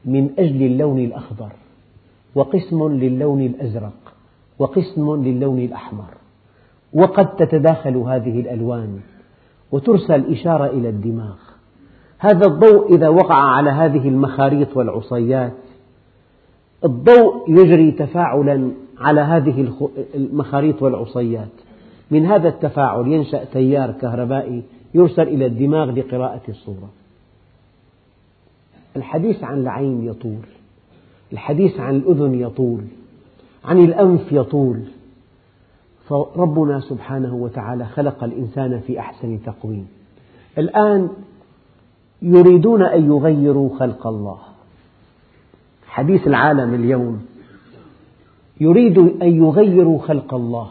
من 0.05 0.29
أجل 0.39 0.63
اللون 0.63 0.99
الأخضر 0.99 1.51
وقسم 2.35 2.87
للون 2.87 3.41
الأزرق 3.41 4.13
وقسم 4.59 5.23
للون 5.23 5.59
الأحمر. 5.59 6.13
وقد 6.93 7.35
تتداخل 7.35 7.95
هذه 7.95 8.39
الألوان 8.39 8.99
وترسل 9.71 10.31
إشارة 10.33 10.65
إلى 10.65 10.89
الدماغ. 10.89 11.35
هذا 12.17 12.47
الضوء 12.47 12.95
إذا 12.95 13.09
وقع 13.09 13.35
على 13.35 13.69
هذه 13.69 14.07
المخاريط 14.07 14.77
والعصيات 14.77 15.53
الضوء 16.85 17.51
يجري 17.51 17.91
تفاعلا 17.91 18.71
على 18.97 19.21
هذه 19.21 19.67
المخاريط 20.15 20.81
والعصيات. 20.81 21.64
من 22.11 22.25
هذا 22.25 22.49
التفاعل 22.49 23.07
ينشأ 23.07 23.43
تيار 23.43 23.91
كهربائي 23.91 24.63
يرسل 24.93 25.21
إلى 25.21 25.45
الدماغ 25.45 25.91
لقراءة 25.91 26.41
الصورة. 26.49 26.89
الحديث 28.95 29.43
عن 29.43 29.59
العين 29.59 30.05
يطول 30.05 30.45
الحديث 31.33 31.79
عن 31.79 31.95
الأذن 31.95 32.39
يطول 32.39 32.81
عن 33.65 33.79
الأنف 33.79 34.31
يطول. 34.31 34.81
فربنا 36.07 36.79
سبحانه 36.79 37.35
وتعالى 37.35 37.85
خلق 37.85 38.23
الإنسان 38.23 38.79
في 38.79 38.99
أحسن 38.99 39.39
تقويم. 39.45 39.87
الآن 40.57 41.09
يريدون 42.21 42.81
أن 42.81 43.05
يغيروا 43.05 43.79
خلق 43.79 44.07
الله. 44.07 44.37
حديث 45.85 46.27
العالم 46.27 46.73
اليوم 46.73 47.25
يريد 48.61 48.97
أن 48.97 49.35
يغيروا 49.35 49.99
خلق 49.99 50.33
الله. 50.33 50.69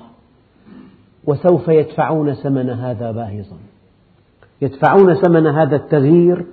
وسوف 1.27 1.69
يدفعون 1.69 2.35
ثمن 2.35 2.71
هذا 2.71 3.11
باهظا. 3.11 3.57
يدفعون 4.63 5.15
ثمن 5.15 5.47
هذا 5.47 5.77
التغيير 5.77 6.45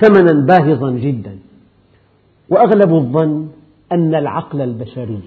ثمنا 0.00 0.46
باهظا 0.46 0.90
جدا. 0.90 1.38
وأغلب 2.50 2.94
الظن 2.94 3.48
أن 3.92 4.14
العقل 4.14 4.60
البشري 4.60 5.20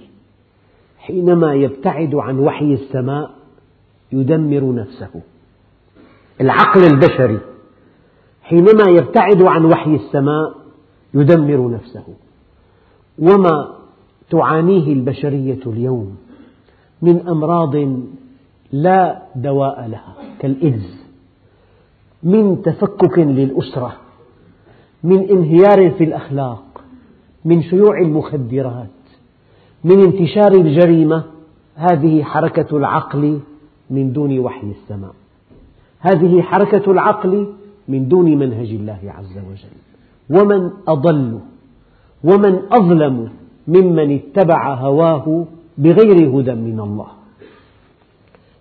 حينما 0.99 1.53
يبتعد 1.53 2.15
عن 2.15 2.39
وحي 2.39 2.73
السماء 2.73 3.31
يدمر 4.11 4.73
نفسه. 4.75 5.21
العقل 6.41 6.81
البشري 6.93 7.39
حينما 8.43 8.89
يبتعد 8.89 9.41
عن 9.41 9.65
وحي 9.65 9.95
السماء 9.95 10.53
يدمر 11.13 11.71
نفسه. 11.71 12.03
وما 13.19 13.75
تعانيه 14.29 14.93
البشرية 14.93 15.59
اليوم 15.65 16.17
من 17.01 17.27
أمراض 17.27 17.75
لا 18.71 19.21
دواء 19.35 19.87
لها 19.87 20.15
كالإيدز 20.39 21.01
من 22.23 22.61
تفكك 22.61 23.19
للأسرة 23.19 23.93
من 25.03 25.29
انهيار 25.29 25.91
في 25.91 26.03
الأخلاق 26.03 26.63
من 27.45 27.63
شيوع 27.63 27.99
المخدرات 27.99 28.87
من 29.83 30.01
انتشار 30.01 30.51
الجريمة 30.51 31.23
هذه 31.75 32.23
حركة 32.23 32.77
العقل 32.77 33.39
من 33.89 34.13
دون 34.13 34.39
وحي 34.39 34.67
السماء. 34.71 35.13
هذه 35.99 36.41
حركة 36.41 36.91
العقل 36.91 37.53
من 37.87 38.07
دون 38.07 38.37
منهج 38.37 38.69
الله 38.69 38.99
عز 39.05 39.37
وجل. 39.37 39.77
ومن 40.29 40.69
أضل 40.87 41.39
ومن 42.23 42.59
أظلم 42.71 43.29
ممن 43.67 44.15
اتبع 44.15 44.73
هواه 44.73 45.45
بغير 45.77 46.39
هدى 46.39 46.53
من 46.53 46.79
الله. 46.79 47.20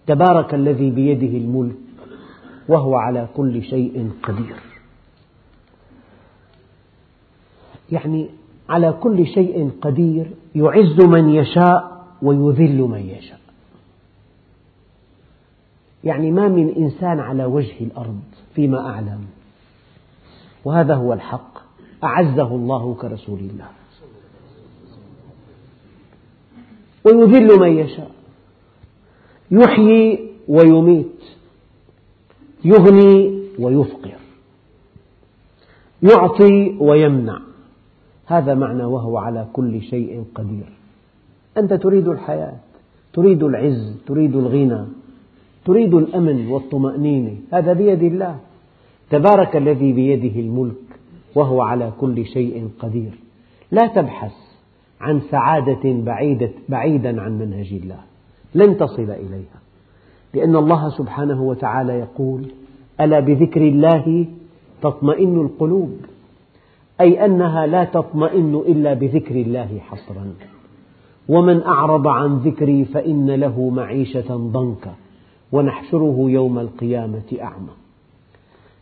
تبارك 0.06 0.54
الذي 0.54 0.90
بيده 0.90 1.38
الملك 1.38 1.76
وهو 2.68 2.94
على 2.94 3.28
كل 3.36 3.62
شيء 3.62 4.10
قدير. 4.22 4.56
يعني 7.92 8.30
على 8.68 8.92
كل 8.92 9.26
شيء 9.26 9.70
قدير 9.82 10.30
يعز 10.54 11.00
من 11.00 11.28
يشاء 11.28 12.06
ويذل 12.22 12.78
من 12.78 13.00
يشاء. 13.00 13.40
يعني 16.04 16.30
ما 16.30 16.48
من 16.48 16.74
إنسان 16.74 17.20
على 17.20 17.44
وجه 17.44 17.74
الأرض 17.80 18.20
فيما 18.54 18.90
أعلم. 18.90 19.26
وهذا 20.64 20.94
هو 20.94 21.12
الحق. 21.12 21.58
أعزه 22.04 22.54
الله 22.54 22.94
كرسول 22.94 23.38
الله. 23.38 23.68
ويذل 27.04 27.60
من 27.60 27.78
يشاء. 27.78 28.10
يحيي 29.50 30.30
ويميت 30.48 31.22
يغني 32.64 33.40
ويفقر 33.58 34.18
يعطي 36.02 36.76
ويمنع. 36.80 37.38
هذا 38.26 38.54
معنى 38.54 38.84
وهو 38.84 39.18
على 39.18 39.46
كل 39.52 39.82
شيء 39.82 40.24
قدير. 40.34 40.72
أنت 41.56 41.74
تريد 41.74 42.08
الحياة 42.08 42.56
تريد 43.12 43.42
العز 43.42 43.96
تريد 44.06 44.36
الغنى 44.36 44.84
تريد 45.64 45.94
الأمن 45.94 46.46
والطمأنينة. 46.46 47.36
هذا 47.52 47.72
بيد 47.72 48.02
الله. 48.02 48.38
تبارك 49.10 49.56
الذي 49.56 49.92
بيده 49.92 50.40
الملك 50.40 50.74
وهو 51.34 51.62
على 51.62 51.92
كل 52.00 52.26
شيء 52.26 52.68
قدير. 52.78 53.12
لا 53.70 53.86
تبحث 53.86 54.32
عن 55.00 55.20
سعادة 55.20 55.82
بعيدا 56.68 57.22
عن 57.22 57.38
منهج 57.38 57.72
الله. 57.72 58.10
لن 58.54 58.76
تصل 58.76 59.10
إليها. 59.10 59.60
لأن 60.34 60.56
الله 60.56 60.90
سبحانه 60.90 61.42
وتعالى 61.42 61.92
يقول 61.92 62.46
ألا 63.00 63.20
بذكر 63.20 63.60
الله 63.60 64.26
تطمئن 64.82 65.40
القلوب؟ 65.40 65.96
أي 67.00 67.24
أنها 67.24 67.66
لا 67.66 67.84
تطمئن 67.84 68.54
إلا 68.54 68.94
بذكر 68.94 69.34
الله 69.34 69.78
حصرا. 69.78 70.34
ومن 71.28 71.62
أعرض 71.62 72.08
عن 72.08 72.36
ذكري 72.36 72.84
فإن 72.84 73.30
له 73.30 73.70
معيشة 73.70 74.36
ضنكا. 74.36 74.94
ونحشره 75.52 76.16
يوم 76.18 76.58
القيامة 76.58 77.38
أعمى. 77.42 77.74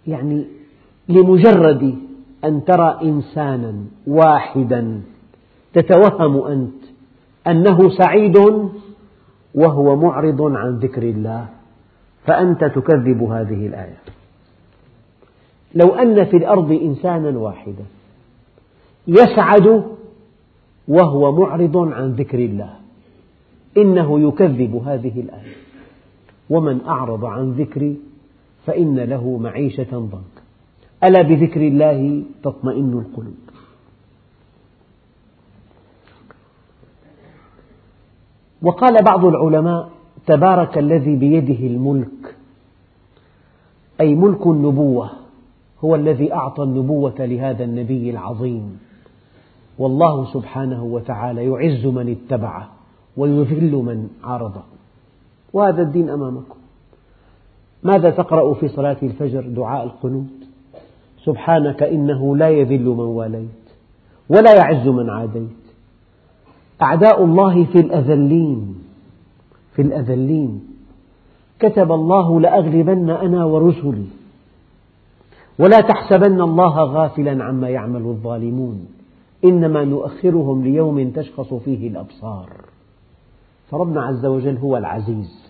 يعني 0.07 0.44
لمجرد 1.09 1.94
أن 2.44 2.64
ترى 2.64 2.98
إنسانا 3.02 3.74
واحدا 4.07 5.00
تتوهم 5.72 6.46
أنت 6.46 6.85
أنه 7.46 7.88
سعيد 7.88 8.37
وهو 9.59 9.97
معرض 9.97 10.42
عن 10.42 10.79
ذكر 10.79 11.03
الله 11.03 11.47
فأنت 12.27 12.64
تكذب 12.64 13.23
هذه 13.23 13.66
الآية. 13.66 13.99
لو 15.75 15.94
أن 15.94 16.25
في 16.25 16.37
الأرض 16.37 16.73
إنسانا 16.73 17.38
واحدا 17.38 17.85
يسعد 19.07 19.85
وهو 20.88 21.33
معرض 21.33 21.77
عن 21.77 22.12
ذكر 22.12 22.38
الله 22.38 22.75
إنه 23.77 24.29
يكذب 24.29 24.83
هذه 24.87 25.21
الآية. 25.21 25.57
ومن 26.51 26.81
أعرض 26.87 27.25
عن 27.25 27.51
ذكري 27.51 27.97
فإن 28.66 28.99
له 28.99 29.38
معيشة 29.38 29.92
ضنكا. 29.92 30.42
ألا 31.05 31.23
بذكر 31.23 31.61
الله 31.61 32.23
تطمئن 32.42 32.92
القلوب؟ 32.92 33.47
وقال 38.62 38.97
بعض 39.05 39.25
العلماء 39.25 39.88
تبارك 40.27 40.79
الذي 40.79 41.16
بيده 41.16 41.66
الملك 41.66 42.37
أي 44.01 44.14
ملك 44.14 44.47
النبوة 44.47 45.11
هو 45.85 45.94
الذي 45.94 46.35
أعطى 46.35 46.62
النبوة 46.62 47.14
لهذا 47.18 47.64
النبي 47.64 48.11
العظيم. 48.11 48.79
والله 49.79 50.33
سبحانه 50.33 50.85
وتعالى 50.85 51.44
يعز 51.44 51.87
من 51.87 52.16
اتبعه 52.16 52.68
ويذل 53.16 53.73
من 53.73 54.09
عارضه. 54.25 54.62
وهذا 55.53 55.83
الدين 55.83 56.11
أمامكم. 56.11 56.59
ماذا 57.83 58.11
تقرأ 58.11 58.55
في 58.55 58.68
صلاة 58.68 58.97
الفجر؟ 59.03 59.40
دعاء 59.40 59.85
القنوت. 59.85 60.38
سبحانك 61.25 61.83
إنه 61.83 62.37
لا 62.37 62.49
يذل 62.49 62.85
من 62.85 63.01
واليت 63.01 63.49
ولا 64.29 64.55
يعز 64.55 64.88
من 64.88 65.11
عاديت. 65.11 65.58
أعداء 66.83 67.25
الله 67.25 67.64
في 67.64 67.79
الأذلين 67.79 68.75
في 69.73 69.83
الأذلين. 69.83 70.64
كتب 71.61 71.93
الله 71.93 72.41
لأغلبن 72.41 73.11
أنا 73.11 73.45
ورسلي. 73.45 74.07
ولا 75.59 75.81
تحسبن 75.81 76.41
الله 76.41 76.85
غافلا 76.85 77.45
عما 77.45 77.69
يعمل 77.69 78.03
الظالمون. 78.03 78.87
إنما 79.45 79.85
نؤخرهم 79.85 80.64
ليوم 80.64 81.11
تشخص 81.11 81.55
فيه 81.55 81.88
الأبصار. 81.88 82.49
فربنا 83.71 84.03
عز 84.03 84.27
وجل 84.27 84.57
هو 84.57 84.77
العزيز. 84.77 85.49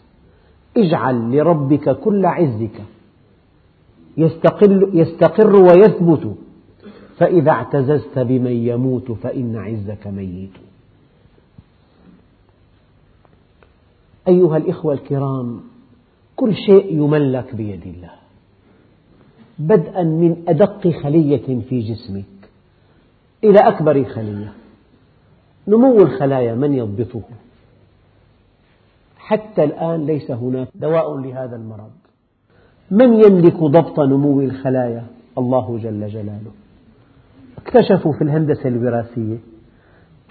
اجعل 0.76 1.36
لربك 1.36 2.00
كل 2.00 2.26
عزك. 2.26 2.82
يستقل 4.16 4.90
يستقر 4.92 5.56
ويثبت. 5.56 6.34
فإذا 7.16 7.50
اعتززت 7.50 8.18
بمن 8.18 8.52
يموت 8.52 9.12
فإن 9.12 9.56
عزك 9.56 10.06
ميت. 10.06 10.67
أيها 14.28 14.56
الإخوة 14.56 14.94
الكرام 14.94 15.60
كل 16.36 16.54
شيء 16.54 16.94
يملك 16.94 17.54
بيد 17.54 17.82
الله. 17.86 18.10
بدءا 19.58 20.02
من 20.02 20.44
أدق 20.48 20.88
خلية 20.88 21.60
في 21.68 21.80
جسمك 21.80 22.50
إلى 23.44 23.58
أكبر 23.58 24.04
خلية. 24.04 24.52
نمو 25.68 25.98
الخلايا 25.98 26.54
من 26.54 26.74
يضبطه. 26.74 27.22
حتى 29.18 29.64
الآن 29.64 30.06
ليس 30.06 30.30
هناك 30.30 30.68
دواء 30.74 31.18
لهذا 31.18 31.56
المرض. 31.56 31.90
من 32.90 33.14
يملك 33.14 33.56
ضبط 33.56 34.00
نمو 34.00 34.40
الخلايا؟ 34.40 35.06
الله 35.38 35.78
جل 35.82 36.08
جلاله. 36.08 36.52
اكتشفوا 37.58 38.12
في 38.12 38.24
الهندسة 38.24 38.68
الوراثية 38.68 39.36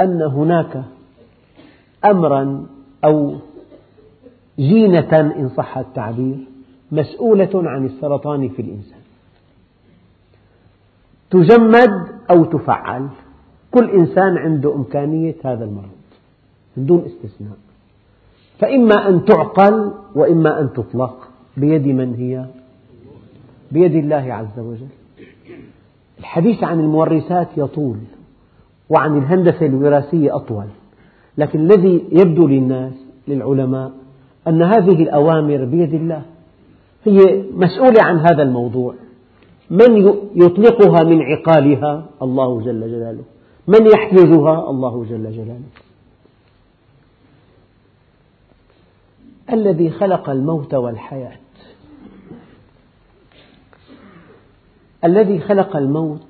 أن 0.01 0.21
هناك 0.21 0.83
أمرا 2.05 2.65
أو 3.05 3.35
جينة 4.59 5.19
إن 5.19 5.49
صح 5.57 5.77
التعبير 5.77 6.37
مسؤولة 6.91 7.49
عن 7.55 7.85
السرطان 7.85 8.49
في 8.49 8.61
الإنسان. 8.61 8.99
تجمد 11.31 12.07
أو 12.31 12.45
تفعل 12.45 13.07
كل 13.71 13.89
إنسان 13.89 14.37
عنده 14.37 14.75
إمكانية 14.75 15.35
هذا 15.45 15.65
المرض 15.65 15.97
بدون 16.77 17.05
استثناء. 17.05 17.57
فإما 18.59 19.09
أن 19.09 19.25
تعقل 19.25 19.91
وإما 20.15 20.61
أن 20.61 20.73
تطلق 20.73 21.27
بيد 21.57 21.87
من 21.87 22.15
هي؟ 22.15 22.45
بيد 23.71 23.95
الله 23.95 24.33
عز 24.33 24.59
وجل. 24.59 24.87
الحديث 26.19 26.63
عن 26.63 26.79
المورثات 26.79 27.47
يطول 27.57 27.97
وعن 28.89 29.17
الهندسة 29.17 29.65
الوراثية 29.65 30.35
أطول 30.35 30.65
لكن 31.37 31.59
الذي 31.59 32.05
يبدو 32.11 32.47
للناس 32.47 32.93
للعلماء 33.27 33.91
أن 34.47 34.61
هذه 34.61 35.03
الأوامر 35.03 35.65
بيد 35.65 35.93
الله. 35.93 36.21
هي 37.05 37.43
مسؤولة 37.51 38.03
عن 38.03 38.17
هذا 38.17 38.43
الموضوع. 38.43 38.95
من 39.69 39.97
يطلقها 40.35 41.03
من 41.03 41.21
عقالها؟ 41.21 42.09
الله 42.21 42.61
جل 42.61 42.81
جلاله. 42.81 43.23
من 43.67 43.87
يحجزها 43.93 44.69
الله 44.69 45.05
جل 45.09 45.31
جلاله. 45.31 45.69
الذي 49.53 49.89
خلق 49.89 50.29
الموت 50.29 50.73
والحياة. 50.73 51.37
الذي 55.05 55.39
خلق 55.39 55.75
الموت 55.77 56.21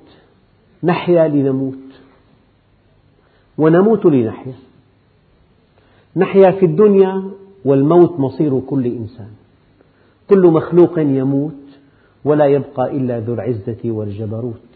نحيا 0.84 1.28
لنموت. 1.28 1.74
ونموت 3.58 4.06
لنحيا. 4.06 4.54
نحيا 6.16 6.50
في 6.50 6.66
الدنيا 6.66 7.30
والموت 7.68 8.20
مصير 8.20 8.60
كل 8.60 8.86
إنسان. 8.86 9.30
كل 10.30 10.46
مخلوق 10.46 10.98
يموت 10.98 11.52
ولا 12.24 12.46
يبقى 12.46 12.96
إلا 12.96 13.20
ذو 13.20 13.34
العزة 13.34 13.82
والجبروت. 13.84 14.68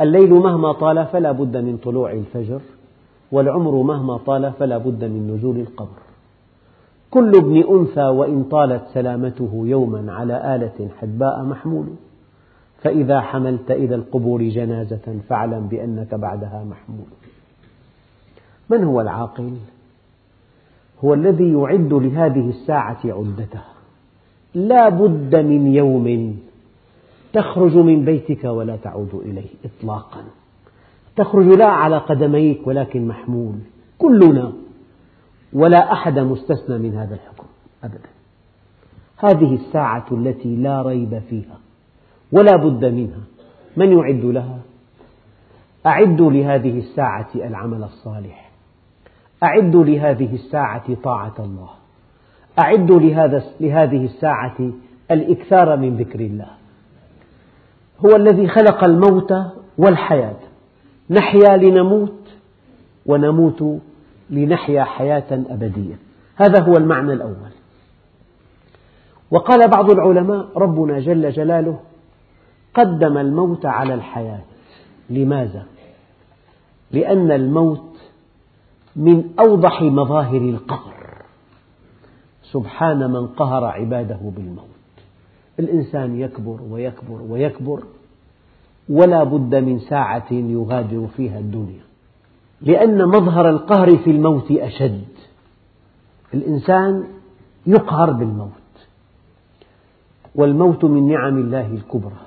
الليل 0.00 0.30
مهما 0.30 0.72
طال 0.72 1.06
فلا 1.06 1.32
بد 1.32 1.56
من 1.56 1.76
طلوع 1.76 2.12
الفجر 2.12 2.60
والعمر 3.32 3.82
مهما 3.82 4.16
طال 4.16 4.52
فلا 4.58 4.78
بد 4.78 5.04
من 5.04 5.34
نزول 5.34 5.56
القبر. 5.56 6.00
كل 7.10 7.36
ابن 7.36 7.56
أنثى 7.76 8.06
وإن 8.18 8.44
طالت 8.44 8.82
سلامته 8.94 9.62
يوما 9.64 10.12
على 10.12 10.54
آلة 10.54 10.88
حدباء 11.00 11.42
محمول. 11.42 11.86
فإذا 12.82 13.20
حملت 13.20 13.70
إلى 13.70 13.94
القبور 13.94 14.42
جنازة 14.42 15.16
فاعلم 15.28 15.66
بأنك 15.66 16.14
بعدها 16.14 16.64
محمول. 16.70 17.10
من 18.70 18.84
هو 18.84 19.00
العاقل؟ 19.00 19.52
هو 21.04 21.14
الذي 21.14 21.52
يعد 21.52 21.92
لهذه 21.92 22.48
الساعة 22.48 23.00
عدتها 23.04 23.72
لا 24.54 24.88
بد 24.88 25.36
من 25.36 25.74
يوم 25.74 26.36
تخرج 27.32 27.76
من 27.76 28.04
بيتك 28.04 28.44
ولا 28.44 28.76
تعود 28.76 29.14
إليه 29.14 29.48
إطلاقا. 29.64 30.24
تخرج 31.16 31.46
لا 31.46 31.66
على 31.66 31.98
قدميك 31.98 32.66
ولكن 32.66 33.08
محمول 33.08 33.54
كلنا. 33.98 34.52
ولا 35.52 35.92
أحد 35.92 36.18
مستثنى 36.18 36.78
من 36.78 36.94
هذا 36.96 37.14
الحكم 37.14 37.46
أبدا. 37.84 38.08
هذه 39.16 39.54
الساعة 39.54 40.06
التي 40.12 40.56
لا 40.56 40.82
ريب 40.82 41.22
فيها 41.30 41.58
ولا 42.32 42.56
بد 42.56 42.84
منها. 42.84 43.20
من 43.76 43.98
يعد 43.98 44.24
لها؟ 44.24 44.58
أعدوا 45.86 46.30
لهذه 46.30 46.78
الساعة 46.78 47.28
العمل 47.34 47.84
الصالح. 47.84 48.41
أعدوا 49.42 49.84
لهذه 49.84 50.34
الساعة 50.34 50.94
طاعة 50.94 51.34
الله. 51.38 51.68
أعدوا 52.58 53.00
لهذا 53.00 53.44
لهذه 53.60 54.04
الساعة 54.04 54.70
الإكثار 55.10 55.76
من 55.76 55.96
ذكر 55.96 56.20
الله. 56.20 56.48
هو 58.06 58.16
الذي 58.16 58.48
خلق 58.48 58.84
الموت 58.84 59.34
والحياة. 59.78 60.36
نحيا 61.10 61.56
لنموت 61.56 62.28
ونموت 63.06 63.80
لنحيا 64.30 64.84
حياة 64.84 65.24
أبدية. 65.30 65.94
هذا 66.36 66.62
هو 66.62 66.76
المعنى 66.76 67.12
الأول. 67.12 67.52
وقال 69.30 69.68
بعض 69.68 69.90
العلماء 69.90 70.46
ربنا 70.56 71.00
جل 71.00 71.30
جلاله 71.30 71.80
قدم 72.74 73.18
الموت 73.18 73.66
على 73.66 73.94
الحياة. 73.94 74.40
لماذا؟ 75.10 75.66
لأن 76.90 77.32
الموت 77.32 77.91
من 78.96 79.30
أوضح 79.38 79.82
مظاهر 79.82 80.40
القهر. 80.40 80.94
سبحان 82.42 83.10
من 83.10 83.26
قهر 83.26 83.64
عباده 83.64 84.18
بالموت. 84.36 84.66
الإنسان 85.58 86.20
يكبر 86.20 86.58
ويكبر 86.70 87.22
ويكبر 87.28 87.82
ولا 88.88 89.24
بد 89.24 89.54
من 89.54 89.78
ساعة 89.78 90.32
يغادر 90.32 91.06
فيها 91.16 91.38
الدنيا. 91.38 91.82
لأن 92.60 93.08
مظهر 93.08 93.50
القهر 93.50 93.96
في 93.96 94.10
الموت 94.10 94.50
أشد. 94.50 95.04
الإنسان 96.34 97.04
يقهر 97.66 98.12
بالموت. 98.12 98.50
والموت 100.34 100.84
من 100.84 101.08
نعم 101.08 101.38
الله 101.38 101.66
الكبرى. 101.66 102.20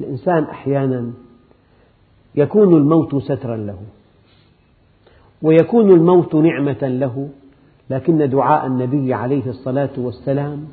الإنسان 0.00 0.44
أحيانا 0.44 1.12
يكون 2.34 2.76
الموت 2.76 3.16
سترا 3.16 3.56
له. 3.56 3.78
ويكون 5.42 5.90
الموت 5.90 6.34
نعمة 6.34 6.78
له 6.82 7.28
لكن 7.90 8.30
دعاء 8.30 8.66
النبي 8.66 9.14
عليه 9.14 9.46
الصلاة 9.46 9.90
والسلام 9.98 10.64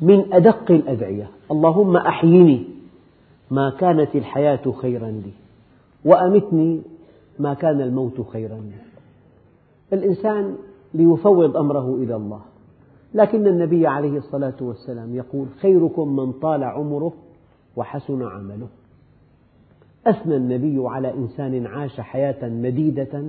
من 0.00 0.32
أدق 0.32 0.70
الأدعية. 0.70 1.30
اللهم 1.50 1.96
أحيني 1.96 2.64
ما 3.50 3.70
كانت 3.78 4.16
الحياة 4.16 4.72
خيرا 4.82 5.10
لي 5.10 5.32
وأمتني 6.04 6.82
ما 7.38 7.54
كان 7.54 7.80
الموت 7.80 8.20
خيرا 8.32 8.54
لي. 8.54 8.72
الإنسان 9.92 10.56
ليفوض 10.94 11.56
أمره 11.56 11.94
إلى 11.94 12.16
الله. 12.16 12.40
لكن 13.14 13.46
النبي 13.46 13.86
عليه 13.86 14.18
الصلاة 14.18 14.56
والسلام 14.60 15.14
يقول 15.14 15.46
خيركم 15.60 16.16
من 16.16 16.32
طال 16.32 16.64
عمره 16.64 17.12
وحسن 17.76 18.22
عمله. 18.22 18.68
أثنى 20.06 20.36
النبي 20.36 20.76
على 20.78 21.14
إنسان 21.14 21.66
عاش 21.66 22.00
حياة 22.00 22.48
مديدة 22.48 23.24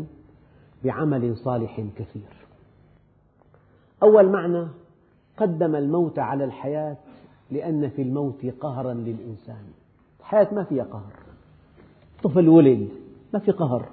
بعمل 0.83 1.37
صالح 1.37 1.81
كثير. 1.97 2.47
أول 4.03 4.29
معنى 4.29 4.67
قدم 5.37 5.75
الموت 5.75 6.19
على 6.19 6.43
الحياة 6.43 6.97
لأن 7.51 7.89
في 7.89 8.01
الموت 8.01 8.45
قهرا 8.45 8.93
للإنسان. 8.93 9.63
الحياة 10.19 10.53
ما 10.53 10.63
فيها 10.63 10.83
قهر. 10.83 11.13
طفل 12.23 12.49
ولد 12.49 12.87
ما 13.33 13.39
في 13.39 13.51
قهر. 13.51 13.85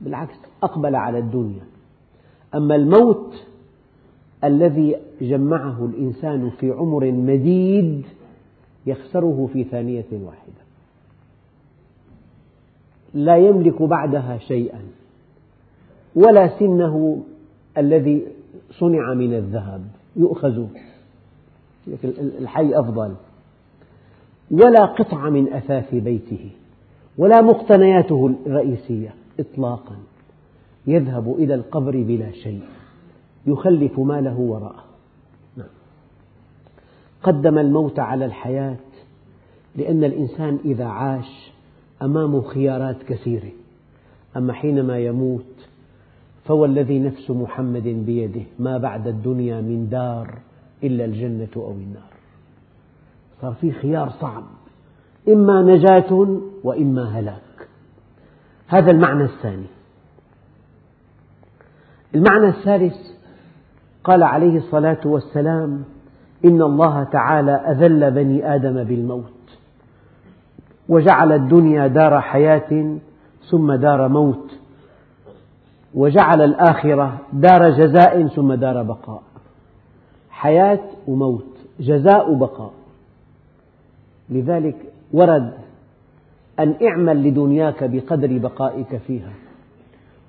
بالعكس 0.00 0.36
أقبل 0.62 0.94
على 0.94 1.18
الدنيا. 1.18 1.64
أما 2.54 2.74
الموت 2.74 3.46
الذي 4.44 4.96
جمعه 5.20 5.84
الإنسان 5.84 6.50
في 6.50 6.70
عمر 6.70 7.12
مديد 7.12 8.06
يخسره 8.86 9.48
في 9.52 9.64
ثانية 9.64 10.06
واحدة. 10.12 10.66
لا 13.14 13.36
يملك 13.36 13.82
بعدها 13.82 14.38
شيئا. 14.38 14.82
ولا 16.16 16.58
سنه 16.58 17.22
الذي 17.78 18.26
صنع 18.70 19.14
من 19.14 19.34
الذهب 19.34 19.82
يؤخذ. 20.16 20.66
الحي 22.38 22.80
أفضل. 22.80 23.14
ولا 24.50 24.84
قطعة 24.84 25.30
من 25.30 25.52
أثاث 25.52 25.94
بيته 25.94 26.50
ولا 27.18 27.42
مقتنياته 27.42 28.34
الرئيسية 28.46 29.14
إطلاقا. 29.40 29.96
يذهب 30.86 31.34
إلى 31.38 31.54
القبر 31.54 32.02
بلا 32.02 32.30
شيء 32.30 32.62
يخلف 33.46 34.00
ماله 34.00 34.38
وراءه. 34.38 34.84
نعم. 35.56 35.68
قدم 37.22 37.58
الموت 37.58 37.98
على 37.98 38.24
الحياة 38.24 38.76
لأن 39.76 40.04
الإنسان 40.04 40.58
إذا 40.64 40.84
عاش 40.84 41.52
أمامه 42.02 42.42
خيارات 42.42 43.02
كثيرة. 43.02 43.52
أما 44.36 44.52
حينما 44.52 44.98
يموت 44.98 45.55
فوالذي 46.48 46.98
نفس 46.98 47.30
محمد 47.30 47.82
بيده 47.82 48.42
ما 48.58 48.78
بعد 48.78 49.06
الدنيا 49.06 49.60
من 49.60 49.88
دار 49.88 50.38
إلا 50.84 51.04
الجنة 51.04 51.48
أو 51.56 51.70
النار. 51.70 52.12
صار 53.40 53.52
في 53.52 53.72
خيار 53.72 54.10
صعب 54.10 54.42
إما 55.28 55.62
نجاة 55.62 56.38
وإما 56.64 57.04
هلاك. 57.18 57.68
هذا 58.66 58.90
المعنى 58.90 59.24
الثاني. 59.24 59.66
المعنى 62.14 62.48
الثالث 62.48 62.96
قال 64.04 64.22
عليه 64.22 64.56
الصلاة 64.56 65.00
والسلام 65.04 65.84
إن 66.44 66.62
الله 66.62 67.04
تعالى 67.04 67.52
أذل 67.52 68.10
بني 68.10 68.54
آدم 68.54 68.84
بالموت 68.84 69.58
وجعل 70.88 71.32
الدنيا 71.32 71.86
دار 71.86 72.20
حياة 72.20 72.98
ثم 73.50 73.72
دار 73.72 74.08
موت. 74.08 74.55
وجعل 75.96 76.42
الآخرة 76.42 77.18
دار 77.32 77.70
جزاء 77.70 78.26
ثم 78.26 78.54
دار 78.54 78.82
بقاء. 78.82 79.22
حياة 80.30 80.80
وموت 81.08 81.46
جزاء 81.80 82.30
وبقاء. 82.32 82.72
لذلك 84.30 84.76
ورد 85.12 85.52
أن 86.60 86.74
اعمل 86.82 87.28
لدنياك 87.28 87.84
بقدر 87.84 88.38
بقائك 88.38 88.96
فيها 88.96 89.32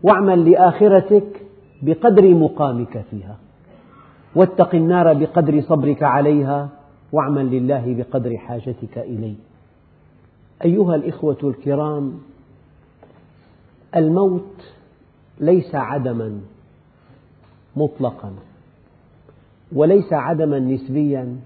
واعمل 0.04 0.52
لآخرتك 0.52 1.42
بقدر 1.82 2.34
مقامك 2.34 3.06
فيها 3.12 3.38
واتق 4.36 4.76
النار 4.76 5.14
بقدر 5.14 5.62
صبرك 5.62 6.04
عليها 6.04 6.70
واعمل 7.12 7.46
لله 7.46 7.96
بقدر 7.98 8.38
حاجتك 8.38 8.98
إليه. 8.98 9.36
أيها 10.66 10.96
الإخوة 10.96 11.38
الكرام 11.44 12.20
الموت 13.96 14.77
ليس 15.40 15.76
عدما 15.76 16.42
مطلقا 17.76 18.34
وليس 19.72 20.14
عدما 20.14 20.60
نسبيا 20.60 21.40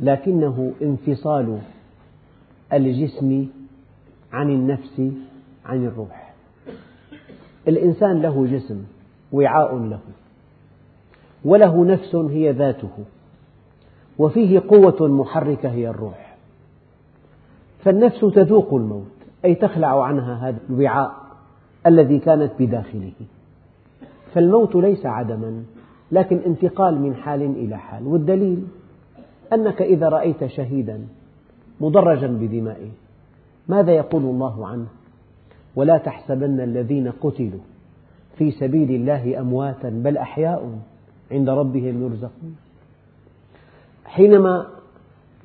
لكنه 0.00 0.72
انفصال 0.82 1.58
الجسم 2.72 3.46
عن 4.32 4.50
النفس 4.50 5.12
عن 5.64 5.86
الروح. 5.86 6.34
الإنسان 7.68 8.22
له 8.22 8.46
جسم 8.46 8.84
وعاء 9.32 9.76
له 9.76 10.00
وله 11.44 11.84
نفس 11.84 12.14
هي 12.14 12.52
ذاته 12.52 13.04
وفيه 14.18 14.62
قوة 14.68 15.08
محركة 15.08 15.70
هي 15.70 15.88
الروح. 15.88 16.36
فالنفس 17.84 18.20
تذوق 18.20 18.74
الموت 18.74 19.06
أي 19.44 19.54
تخلع 19.54 20.04
عنها 20.04 20.48
هذا 20.48 20.58
الوعاء. 20.70 21.17
الذي 21.88 22.18
كانت 22.18 22.52
بداخله. 22.58 23.12
فالموت 24.34 24.76
ليس 24.76 25.06
عدما 25.06 25.62
لكن 26.12 26.36
انتقال 26.36 27.00
من 27.00 27.14
حال 27.14 27.42
إلى 27.42 27.78
حال. 27.78 28.06
والدليل 28.06 28.64
أنك 29.52 29.82
إذا 29.82 30.08
رأيت 30.08 30.46
شهيدا 30.46 31.00
مدرجا 31.80 32.26
بدمائه 32.26 32.90
ماذا 33.68 33.92
يقول 33.92 34.22
الله 34.22 34.66
عنه؟ 34.66 34.86
ولا 35.76 35.98
تحسبن 35.98 36.60
الذين 36.60 37.10
قتلوا 37.10 37.60
في 38.36 38.50
سبيل 38.50 38.90
الله 38.90 39.40
أمواتا 39.40 39.88
بل 39.90 40.16
أحياء 40.16 40.78
عند 41.30 41.48
ربهم 41.48 42.02
يرزقون. 42.02 42.56
حينما 44.04 44.66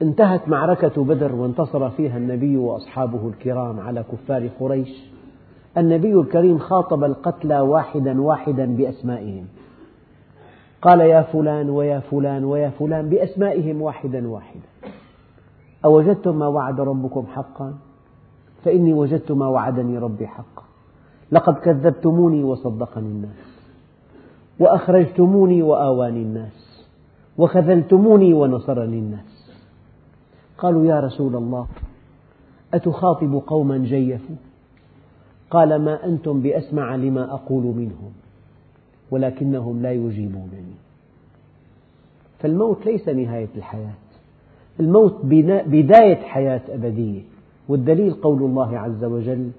انتهت 0.01 0.49
معركة 0.49 1.03
بدر 1.03 1.35
وانتصر 1.35 1.89
فيها 1.89 2.17
النبي 2.17 2.57
وأصحابه 2.57 3.27
الكرام 3.27 3.79
على 3.79 4.03
كفار 4.03 4.49
قريش 4.59 4.89
النبي 5.77 6.19
الكريم 6.19 6.57
خاطب 6.57 7.03
القتلى 7.03 7.59
واحدا 7.59 8.21
واحدا 8.21 8.75
بأسمائهم. 8.75 9.45
قال 10.81 10.99
يا 11.01 11.21
فلان 11.21 11.69
ويا 11.69 11.99
فلان 11.99 12.43
ويا 12.43 12.69
فلان 12.69 13.09
بأسمائهم 13.09 13.81
واحدا 13.81 14.27
واحدا. 14.27 14.67
أوجدتم 15.85 16.39
ما 16.39 16.47
وعد 16.47 16.81
ربكم 16.81 17.25
حقا؟ 17.27 17.73
فإني 18.63 18.93
وجدت 18.93 19.31
ما 19.31 19.47
وعدني 19.47 19.97
ربي 19.97 20.27
حقا. 20.27 20.63
لقد 21.31 21.53
كذبتموني 21.53 22.43
وصدقني 22.43 23.07
الناس 23.07 23.53
وأخرجتموني 24.59 25.63
وآواني 25.63 26.21
الناس 26.21 26.85
وخذلتموني 27.37 28.33
ونصرني 28.33 28.99
الناس. 28.99 29.53
قالوا 30.57 30.85
يا 30.85 30.99
رسول 30.99 31.35
الله 31.35 31.67
أتخاطب 32.73 33.41
قوما 33.47 33.77
جيفوا؟ 33.77 34.35
قال 35.53 35.75
ما 35.75 36.05
أنتم 36.05 36.41
بأسمع 36.41 36.95
لما 36.95 37.33
أقول 37.33 37.63
منهم 37.63 38.11
ولكنهم 39.11 39.81
لا 39.81 39.91
يجيبونني. 39.91 40.75
فالموت 42.39 42.85
ليس 42.85 43.09
نهاية 43.09 43.47
الحياة 43.55 43.93
الموت 44.79 45.15
بداية 45.65 46.21
حياة 46.21 46.61
أبدية. 46.69 47.21
والدليل 47.67 48.13
قول 48.13 48.43
الله 48.43 48.79
عز 48.79 49.03
وجل 49.03 49.51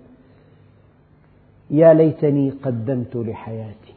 يا 1.70 1.95
ليتني 1.95 2.51
قدمت 2.51 3.16
لحياتي. 3.16 3.95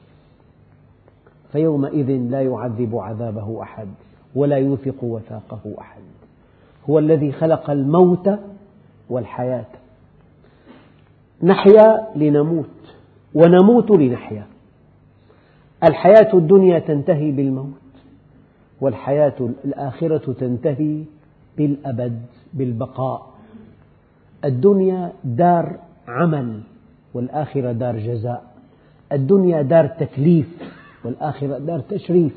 فيومئذ 1.51 2.11
لا 2.11 2.41
يعذب 2.41 2.95
عذابه 2.95 3.61
أحد 3.61 3.87
ولا 4.35 4.55
يوثق 4.55 5.03
وثاقه 5.03 5.59
أحد. 5.79 6.01
هو 6.89 6.99
الذي 6.99 7.31
خلق 7.31 7.69
الموت 7.69 8.29
والحياة. 9.09 9.65
نحيا 11.43 12.07
لنموت 12.15 12.65
ونموت 13.33 13.91
لنحيا. 13.91 14.45
الحياة 15.83 16.33
الدنيا 16.33 16.79
تنتهي 16.79 17.31
بالموت 17.31 17.73
والحياة 18.81 19.49
الآخرة 19.65 20.33
تنتهي 20.33 21.03
بالأبد 21.57 22.21
بالبقاء. 22.53 23.27
الدنيا 24.45 25.13
دار 25.23 25.75
عمل 26.07 26.59
والآخرة 27.13 27.71
دار 27.71 27.97
جزاء. 27.97 28.43
الدنيا 29.11 29.61
دار 29.61 29.87
تكليف 29.87 30.47
والآخرة 31.05 31.57
دار 31.57 31.79
تشريف. 31.79 32.35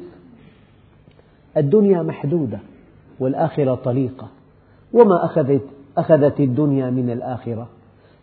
الدنيا 1.56 2.02
محدودة 2.02 2.58
والآخرة 3.20 3.74
طليقة. 3.74 4.28
وما 4.92 5.24
أخذت, 5.24 5.64
أخذت 5.98 6.40
الدنيا 6.40 6.90
من 6.90 7.10
الآخرة؟ 7.10 7.68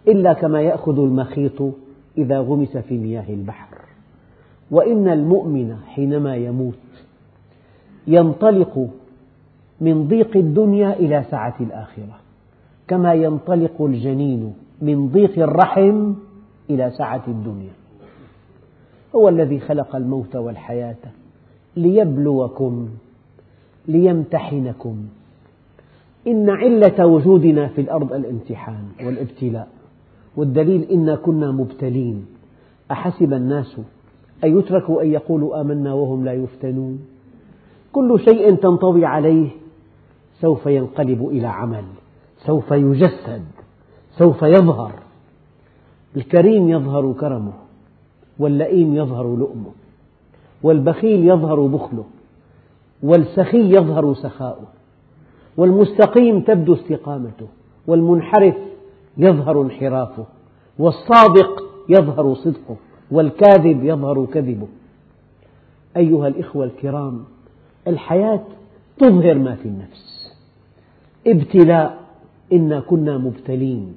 إلا 0.08 0.34
كما 0.34 0.62
يأخذ 0.62 1.00
المخيط 1.00 1.62
إذا 2.18 2.40
غمس 2.40 2.78
في 2.78 2.98
مياه 2.98 3.30
البحر. 3.30 3.78
وإن 4.72 5.08
المؤمن 5.08 5.76
حينما 5.88 6.36
يموت 6.36 6.78
ينطلق 8.08 8.88
من 9.82 10.08
ضيق 10.08 10.38
الدنيا 10.38 10.94
إلى 10.94 11.24
سعة 11.32 11.56
الآخرة 11.60 12.20
كما 12.88 13.14
ينطلق 13.14 13.82
الجنين 13.82 14.54
من 14.82 15.10
ضيق 15.10 15.40
الرحم 15.40 16.14
إلى 16.70 16.92
سعة 16.92 17.24
الدنيا. 17.28 17.72
هو 19.16 19.30
الذي 19.30 19.60
خلق 19.60 19.96
الموت 19.96 20.36
والحياة 20.36 20.96
ليبلوكم 21.76 22.90
ليمتحنكم. 23.88 25.08
إن 26.28 26.50
علة 26.50 27.06
وجودنا 27.06 27.68
في 27.68 27.82
الأرض 27.82 28.14
الامتحان 28.14 28.84
والابتلاء. 29.06 29.68
والدليل 30.38 30.84
إنا 30.92 31.16
كنا 31.16 31.52
مبتلين. 31.52 32.26
أحسب 32.92 33.34
الناس 33.34 33.78
أن 34.44 34.60
يتركوا 34.60 35.02
أن 35.02 35.08
يقولوا 35.12 35.62
آمنا 35.62 35.94
وهم 35.94 36.26
لا 36.26 36.34
يفتنون؟ 36.34 37.00
كل 37.94 38.20
شيء 38.20 38.56
تنطوي 38.56 39.06
عليه 39.06 39.50
سوف 40.42 40.66
ينقلب 40.66 41.28
إلى 41.28 41.48
عمل 41.48 41.84
سوف 42.46 42.72
يجسد 42.72 43.44
سوف 44.18 44.42
يظهر. 44.42 44.94
الكريم 46.18 46.70
يظهر 46.70 47.14
كرمه 47.20 47.54
واللئيم 48.40 48.96
يظهر 48.96 49.36
لؤمه 49.36 49.72
والبخيل 50.64 51.28
يظهر 51.28 51.68
بخله 51.68 52.04
والسخي 53.04 53.76
يظهر 53.76 54.14
سخاؤه 54.14 54.68
والمستقيم 55.58 56.40
تبدو 56.40 56.74
استقامته 56.74 57.48
والمنحرف 57.88 58.56
يظهر 59.18 59.62
انحرافه 59.62 60.26
والصادق 60.80 61.64
يظهر 61.90 62.36
صدقه 62.36 62.76
والكاذب 63.12 63.84
يظهر 63.84 64.26
كذبه. 64.26 64.68
أيها 65.98 66.28
الإخوة 66.28 66.66
الكرام 66.66 67.24
الحياة 67.88 68.44
تظهر 68.98 69.34
ما 69.34 69.56
في 69.56 69.66
النفس. 69.68 70.34
ابتلاء 71.28 71.98
إنا 72.54 72.80
كنا 72.80 73.18
مبتلين. 73.18 73.96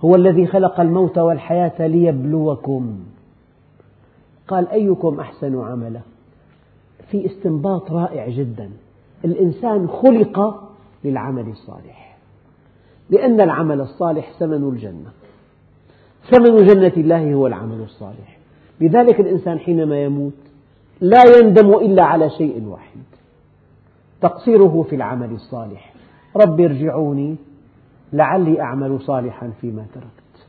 هو 0.00 0.14
الذي 0.14 0.46
خلق 0.46 0.80
الموت 0.80 1.18
والحياة 1.18 1.86
ليبلوكم. 1.86 2.98
قال 4.48 4.68
أيكم 4.68 5.20
أحسن 5.20 5.60
عملا؟ 5.60 6.00
في 7.10 7.26
استنباط 7.26 7.90
رائع 7.90 8.28
جدا. 8.28 8.70
الإنسان 9.24 9.88
خلق 9.88 10.68
للعمل 11.04 11.48
الصالح. 11.48 12.09
لأن 13.10 13.40
العمل 13.40 13.80
الصالح 13.80 14.32
ثمن 14.38 14.68
الجنة. 14.68 15.10
ثمن 16.30 16.66
جنة 16.66 16.92
الله 16.96 17.34
هو 17.34 17.46
العمل 17.46 17.80
الصالح. 17.80 18.38
لذلك 18.80 19.20
الإنسان 19.20 19.58
حينما 19.58 20.02
يموت 20.02 20.32
لا 21.00 21.22
يندم 21.36 21.74
إلا 21.74 22.04
على 22.04 22.30
شيء 22.30 22.64
واحد. 22.64 23.00
تقصيره 24.20 24.86
في 24.90 24.96
العمل 24.96 25.30
الصالح. 25.30 25.92
رب 26.36 26.60
ارجعوني 26.60 27.36
لعلي 28.12 28.60
أعمل 28.60 29.00
صالحا 29.00 29.52
فيما 29.60 29.86
تركت. 29.94 30.46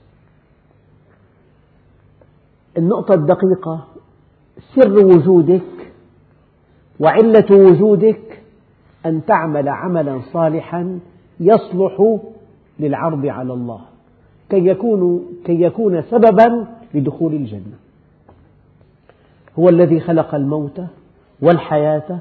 النقطة 2.77 3.13
الدقيقة 3.13 3.87
سر 4.75 5.05
وجودك 5.05 5.61
وعلة 6.99 7.45
وجودك 7.51 8.41
أن 9.05 9.25
تعمل 9.25 9.69
عملا 9.69 10.21
صالحا 10.33 10.99
يصلح 11.39 12.17
للعرض 12.81 13.25
على 13.25 13.53
الله. 13.53 13.81
كي 14.49 14.67
يكون, 14.67 15.25
كي 15.45 15.61
يكون 15.61 16.01
سببا 16.01 16.67
لدخول 16.93 17.33
الجنة. 17.33 17.77
هو 19.59 19.69
الذي 19.69 19.99
خلق 19.99 20.35
الموت 20.35 20.81
والحياة 21.41 22.19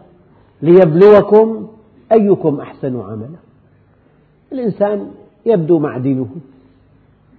ليبلوكم 0.62 1.68
أيكم 2.12 2.60
أحسن 2.60 3.00
عملا. 3.00 3.38
الإنسان 4.52 5.10
يبدو 5.46 5.78
معدنه 5.78 6.28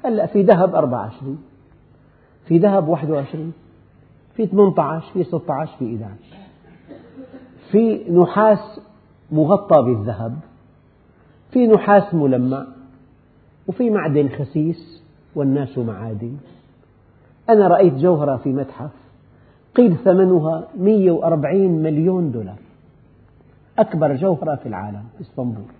هلأ 0.06 0.26
في 0.26 0.42
ذهب 0.42 0.76
24 0.76 1.44
في 2.48 2.58
ذهب 2.58 2.88
21 2.88 3.54
في 4.36 4.46
18 4.46 5.14
في 5.14 5.24
16 5.24 5.72
في 5.80 5.86
11 5.86 6.16
في 7.72 8.12
نحاس 8.12 8.80
مغطى 9.32 9.82
بالذهب 9.82 10.40
في 11.52 11.68
نحاس 11.68 12.14
ملمع. 12.14 12.66
وفي 13.72 13.90
معدن 13.90 14.30
خسيس 14.30 15.04
والناس 15.36 15.78
معادن 15.78 16.38
أنا 17.50 17.68
رأيت 17.68 17.94
جوهرة 17.94 18.38
في 18.38 18.50
متحف 18.50 18.92
قيل 19.76 19.96
ثمنها 19.96 20.68
140 20.78 21.84
مليون 21.84 22.32
دولار. 22.32 22.58
أكبر 23.80 24.16
جوهرة 24.16 24.56
في 24.56 24.66
العالم 24.66 25.04
إسطنبول. 25.22 25.72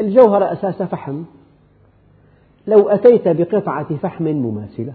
الجوهرة 0.00 0.52
أساسها 0.52 0.86
فحم. 0.86 1.22
لو 2.66 2.88
أتيت 2.88 3.28
بقطعة 3.28 3.96
فحم 3.96 4.24
مماثلة 4.24 4.92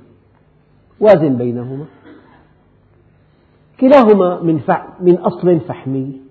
وازن 1.00 1.38
بينهما. 1.38 1.86
كلاهما 3.80 4.42
من, 4.42 4.62
من 5.00 5.18
أصل 5.18 5.60
فحمي. 5.60 6.22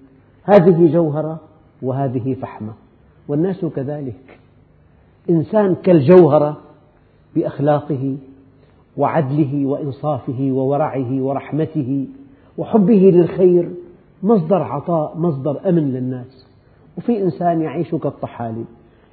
هذه 0.42 0.92
جوهرة 0.92 1.40
وهذه 1.82 2.34
فحمة 2.34 2.72
والناس 3.28 3.64
كذلك. 3.64 4.38
إنسان 5.30 5.74
كالجوهرة 5.74 6.56
بأخلاقه 7.34 8.16
وعدله 8.96 9.66
وإنصافه 9.66 10.48
وورعه 10.52 11.22
ورحمته 11.22 12.06
وحبه 12.58 12.94
للخير 12.94 13.70
مصدر 14.22 14.62
عطاء 14.62 15.18
مصدر 15.18 15.68
أمن 15.68 15.92
للناس. 15.92 16.48
وفي 16.98 17.22
إنسان 17.22 17.60
يعيش 17.60 17.94
كالطحالب 17.94 18.64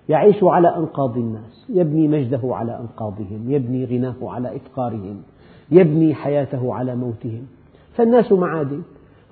يعيش 0.10 0.44
على 0.44 0.76
أنقاض 0.78 1.18
الناس 1.18 1.66
يبني 1.70 2.08
مجده 2.08 2.40
على 2.44 2.80
أنقاضهم 2.80 3.46
يبني 3.48 3.86
غناه 3.86 4.16
على 4.22 4.56
إفقارهم 4.56 5.22
يبني 5.72 6.16
حياته 6.16 6.74
على 6.74 6.96
موتهم. 6.96 7.48
فالناس 7.94 8.32
معادن 8.32 8.82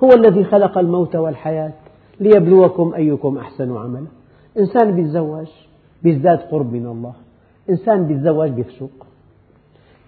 هو 0.04 0.10
الذي 0.10 0.44
خلق 0.44 0.78
الموت 0.78 1.16
والحياة 1.16 1.74
ليبلوكم 2.20 2.94
أيكم 2.94 3.38
أحسن 3.38 3.78
عملا. 3.78 4.06
إنسان 4.60 4.96
بيتزوج 4.96 5.48
بيزداد 6.04 6.40
قرب 6.40 6.74
من 6.74 6.86
الله. 6.86 7.14
إنسان 7.70 8.08
بيتزوج 8.08 8.50
بيفسق 8.50 9.08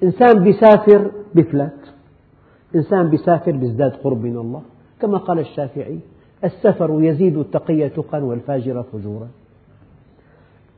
إنسان 0.04 0.44
بيسافر 0.44 1.12
بيفلت 1.36 1.94
إنسان 2.76 3.10
بيسافر 3.10 3.52
بيزداد 3.52 3.92
قرب 3.92 4.24
من 4.24 4.38
الله. 4.38 4.62
كما 5.02 5.18
قال 5.18 5.40
الشافعي 5.40 6.00
السفر 6.44 7.04
يزيد 7.04 7.38
التقي 7.38 7.90
تقا 7.90 8.20
والفاجر 8.20 8.84
فجورا. 8.84 9.28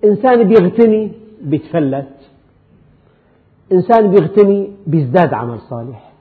إنسان 0.04 0.44
بيغتني 0.44 1.12
بيتفلت 1.42 2.16
إنسان 3.72 4.12
بيغتني 4.12 4.72
بيزداد 4.88 5.34
عمل 5.34 5.60
صالح. 5.60 6.12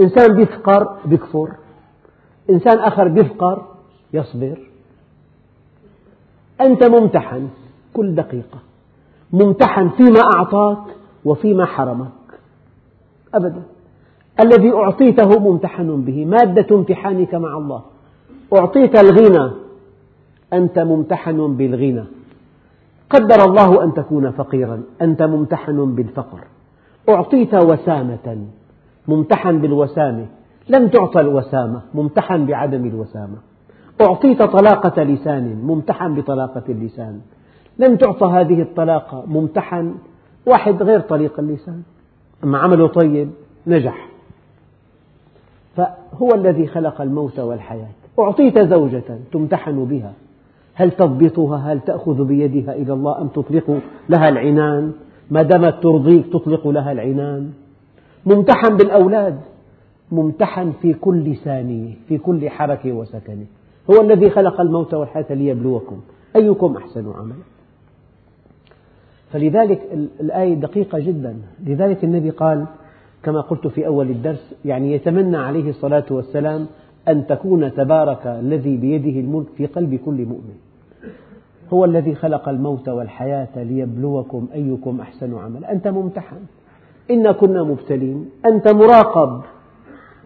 إنسان 0.00 0.36
بيفقر 0.36 0.98
بيكفر. 1.04 1.50
إنسان 2.50 2.78
آخر 2.78 3.08
بيفقر 3.08 3.66
يصبر. 4.12 4.58
أنت 6.60 6.84
ممتحن. 6.84 7.48
كل 7.94 8.14
دقيقة. 8.14 8.58
ممتحن 9.32 9.88
فيما 9.88 10.20
أعطاك 10.34 10.78
وفيما 11.24 11.64
حرمك. 11.64 12.08
أبدا. 13.34 13.62
الذي 14.40 14.72
أعطيته 14.72 15.38
ممتحن 15.38 16.02
به. 16.02 16.24
مادة 16.24 16.76
امتحانك 16.76 17.34
مع 17.34 17.56
الله. 17.56 17.82
أعطيت 18.58 18.98
الغنى. 18.98 19.50
أنت 20.52 20.78
ممتحن 20.78 21.56
بالغنى. 21.56 22.04
قدر 23.10 23.44
الله 23.44 23.84
أن 23.84 23.94
تكون 23.94 24.30
فقيرا. 24.30 24.82
أنت 25.02 25.22
ممتحن 25.22 25.94
بالفقر. 25.94 26.40
أعطيت 27.08 27.54
وسامة. 27.54 28.46
ممتحن 29.08 29.58
بالوسامة. 29.58 30.26
لم 30.68 30.88
تعطى 30.88 31.20
الوسامة. 31.20 31.80
ممتحن 31.94 32.46
بعدم 32.46 32.86
الوسامة. 32.86 33.36
أعطيت 34.00 34.42
طلاقة 34.42 35.02
لسان. 35.02 35.62
ممتحن 35.64 36.14
بطلاقة 36.14 36.64
اللسان. 36.68 37.20
لم 37.80 37.96
تعطى 37.96 38.26
هذه 38.26 38.62
الطلاقة 38.62 39.24
ممتحن 39.26 39.94
واحد 40.46 40.82
غير 40.82 41.00
طليق 41.00 41.40
اللسان. 41.40 41.82
أما 42.44 42.58
عمله 42.58 42.86
طيب 42.86 43.30
نجح. 43.66 44.08
فهو 45.76 46.34
الذي 46.34 46.66
خلق 46.66 47.00
الموت 47.00 47.38
والحياة. 47.38 47.88
أعطيت 48.18 48.58
زوجة 48.58 49.18
تمتحن 49.32 49.84
بها. 49.84 50.12
هل 50.74 50.90
تضبطها؟ 50.90 51.56
هل 51.56 51.80
تأخذ 51.80 52.24
بيدها 52.24 52.74
إلى 52.74 52.92
الله 52.92 53.20
أم 53.20 53.28
تطلق 53.28 53.80
لها 54.08 54.28
العنان؟ 54.28 54.92
ما 55.30 55.42
دامت 55.42 55.82
ترضيك 55.82 56.26
تطلق 56.32 56.68
لها 56.68 56.92
العنان. 56.92 57.52
ممتحن 58.26 58.76
بالأولاد. 58.76 59.40
ممتحن 60.12 60.72
في 60.82 60.92
كل 60.94 61.36
ثانية 61.36 61.94
في 62.08 62.18
كل 62.18 62.50
حركة 62.50 62.92
وسكنة. 62.92 63.46
هو 63.90 64.00
الذي 64.00 64.30
خلق 64.30 64.60
الموت 64.60 64.94
والحياة 64.94 65.34
ليبلوكم. 65.34 66.00
أيكم 66.36 66.76
أحسن 66.76 67.12
عملا. 67.18 67.34
فلذلك 69.32 69.80
الآية 70.20 70.54
دقيقة 70.54 70.98
جدا. 70.98 71.36
لذلك 71.66 72.04
النبي 72.04 72.30
قال 72.30 72.66
كما 73.22 73.40
قلت 73.40 73.66
في 73.66 73.86
أول 73.86 74.10
الدرس 74.10 74.54
يعني 74.64 74.92
يتمنى 74.92 75.36
عليه 75.36 75.70
الصلاة 75.70 76.04
والسلام 76.10 76.66
أن 77.08 77.26
تكون 77.26 77.74
تبارك 77.74 78.26
الذي 78.26 78.76
بيده 78.76 79.20
الملك 79.20 79.46
في 79.56 79.66
قلب 79.66 79.94
كل 79.94 80.26
مؤمن. 80.26 80.54
هو 81.72 81.84
الذي 81.84 82.14
خلق 82.14 82.48
الموت 82.48 82.88
والحياة 82.88 83.48
ليبلوكم 83.56 84.46
أيكم 84.54 85.00
أحسن 85.00 85.34
عملا. 85.34 85.72
أنت 85.72 85.88
ممتحن. 85.88 86.36
إنا 87.10 87.32
كنا 87.32 87.62
مبتلين. 87.62 88.28
أنت 88.46 88.68
مراقب. 88.68 89.40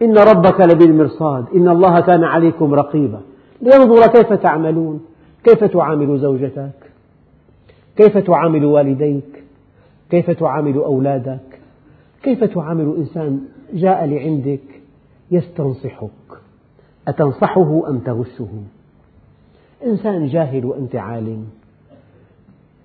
إن 0.01 0.17
ربك 0.17 0.61
لبالمرصاد. 0.61 1.45
إن 1.55 1.69
الله 1.69 1.99
كان 1.99 2.23
عليكم 2.23 2.73
رقيبا. 2.73 3.21
لينظر 3.61 4.07
كيف 4.07 4.33
تعملون. 4.33 5.05
كيف 5.43 5.63
تعامل 5.63 6.19
زوجتك؟ 6.19 6.84
كيف 7.97 8.17
تعامل 8.17 8.65
والديك؟ 8.65 9.43
كيف 10.09 10.31
تعامل 10.31 10.75
أولادك؟ 10.77 11.59
كيف 12.23 12.43
تعامل 12.43 12.95
إنسان 12.97 13.41
جاء 13.73 14.05
لعندك 14.05 14.81
يستنصحك؟ 15.31 16.09
أتنصحه 17.07 17.89
أم 17.89 17.99
تغشه؟ 17.99 18.47
إنسان 19.85 20.27
جاهل 20.27 20.65
وأنت 20.65 20.95
عالم 20.95 21.45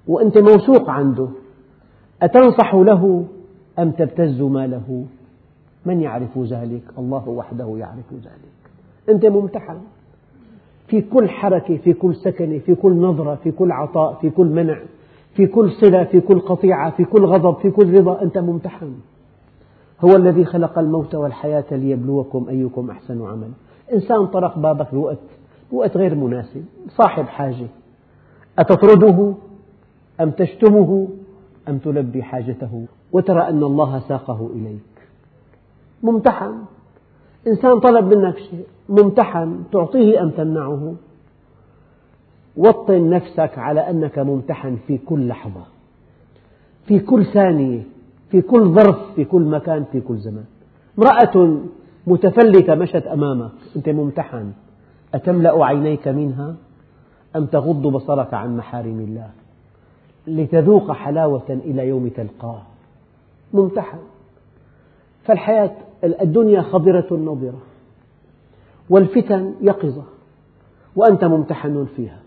وأنت 0.07 0.39
موثوق 0.39 0.91
عنده 0.91 1.29
أتنصح 2.23 2.75
له 2.75 3.25
أم 3.79 3.91
تبتز 3.91 4.43
ماله؟ 4.43 5.05
من 5.87 6.01
يعرف 6.01 6.39
ذلك؟ 6.39 6.83
الله 6.99 7.29
وحده 7.29 7.77
يعرف 7.79 8.13
ذلك. 8.13 8.71
أنت 9.09 9.27
ممتحن. 9.27 9.81
في 10.89 11.01
كل 11.01 11.29
حركة 11.29 11.77
في 11.77 11.93
كل 11.93 12.15
سكنة 12.17 12.59
في 12.59 12.75
كل 12.75 12.93
نظرة 12.93 13.35
في 13.35 13.51
كل 13.51 13.73
عطاء 13.73 14.15
في 14.15 14.31
كل 14.31 14.47
منع. 14.47 14.79
في 15.35 15.47
كل 15.47 15.71
صلة 15.73 16.05
في 16.05 16.21
كل 16.21 16.41
قطيعة 16.41 16.91
في 16.91 17.05
كل 17.05 17.25
غضب 17.25 17.55
في 17.55 17.71
كل 17.71 17.99
رضا 17.99 18.23
أنت 18.23 18.39
ممتحن. 18.39 18.95
هو 20.01 20.17
الذي 20.17 20.45
خلق 20.45 20.79
الموت 20.79 21.15
والحياة 21.15 21.65
ليبلوكم 21.71 22.47
أيكم 22.49 22.91
أحسن 22.91 23.23
عملا. 23.23 23.51
إنسان 23.93 24.27
طرق 24.27 24.59
بابك 24.59 24.95
بوقت 24.95 25.19
بوقت 25.73 25.97
غير 25.97 26.15
مناسب. 26.15 26.65
صاحب 26.89 27.25
حاجة. 27.25 27.67
أتطرده؟ 28.59 29.35
أم 30.21 30.31
تشتمه؟ 30.31 31.09
أم 31.69 31.79
تلبي 31.79 32.23
حاجته؟ 32.23 32.85
وترى 33.13 33.41
أن 33.41 33.63
الله 33.63 34.01
ساقه 34.09 34.51
إليك. 34.55 35.09
ممتحن. 36.03 36.55
إنسان 37.47 37.81
طلب 37.81 38.15
منك 38.15 38.39
شيء 38.39 38.67
ممتحن. 38.89 39.63
تعطيه 39.73 40.23
أم 40.23 40.31
تمنعه؟ 40.31 40.95
وطن 42.57 43.11
نفسك 43.11 43.59
على 43.59 43.91
أنك 43.91 44.19
ممتحن 44.19 44.79
في 44.87 44.99
كل 44.99 45.29
لحظة. 45.29 45.63
في 46.87 46.99
كل 46.99 47.25
ثانية 47.25 47.83
في 48.31 48.41
كل 48.41 48.69
ظرف 48.69 49.15
في 49.15 49.25
كل 49.25 49.43
مكان 49.43 49.85
في 49.93 50.01
كل 50.01 50.19
زمان. 50.19 50.45
امرأة 50.99 51.61
متفلتة 52.07 52.75
مشت 52.75 53.07
أمامك 53.07 53.51
أنت 53.77 53.89
ممتحن. 53.89 54.53
أتملأ 55.15 55.65
عينيك 55.65 56.09
منها؟ 56.09 56.55
أم 57.37 57.47
تغض 57.47 57.83
بصرك 57.83 58.35
عن 58.35 58.57
محارم 58.57 59.01
الله؟ 59.01 59.31
لتذوق 60.27 60.93
حلاوة 60.93 61.49
إلى 61.49 61.89
يوم 61.89 62.09
تلقاه. 62.09 62.63
ممتحن. 63.55 63.99
فالحياة 65.25 65.73
الدنيا 66.05 66.63
خضرة 66.63 67.07
نضرة 67.13 67.61
والفتن 68.91 69.55
يقظة 69.61 70.03
وأنت 70.97 71.25
ممتحن 71.25 71.87
فيها. 71.97 72.19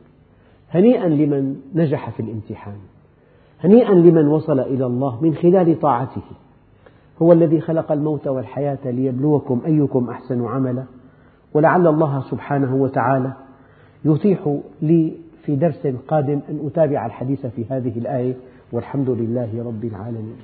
هنيئا 0.74 1.08
لمن 1.08 1.56
نجح 1.76 2.10
في 2.10 2.20
الامتحان 2.20 2.78
هنيئا 3.64 3.94
لمن 3.94 4.28
وصل 4.28 4.60
إلى 4.60 4.86
الله 4.86 5.22
من 5.22 5.36
خلال 5.36 5.80
طاعته. 5.80 6.22
هو 7.22 7.34
الذي 7.34 7.62
خلق 7.62 7.92
الموت 7.92 8.28
والحياة 8.28 8.78
ليبلوكم 8.86 9.62
أيكم 9.66 10.10
أحسن 10.10 10.46
عملا 10.46 10.84
ولعل 11.54 11.88
الله 11.88 12.22
سبحانه 12.32 12.76
وتعالى 12.76 13.34
يتيح 14.06 14.58
لي 14.82 15.14
في 15.44 15.56
درس 15.56 15.88
قادم 16.08 16.40
أن 16.50 16.60
أتابع 16.68 17.06
الحديث 17.06 17.46
في 17.46 17.66
هذه 17.70 17.98
الآية 17.98 18.36
والحمد 18.72 19.10
لله 19.10 19.64
رب 19.66 19.84
العالمين. 19.86 20.36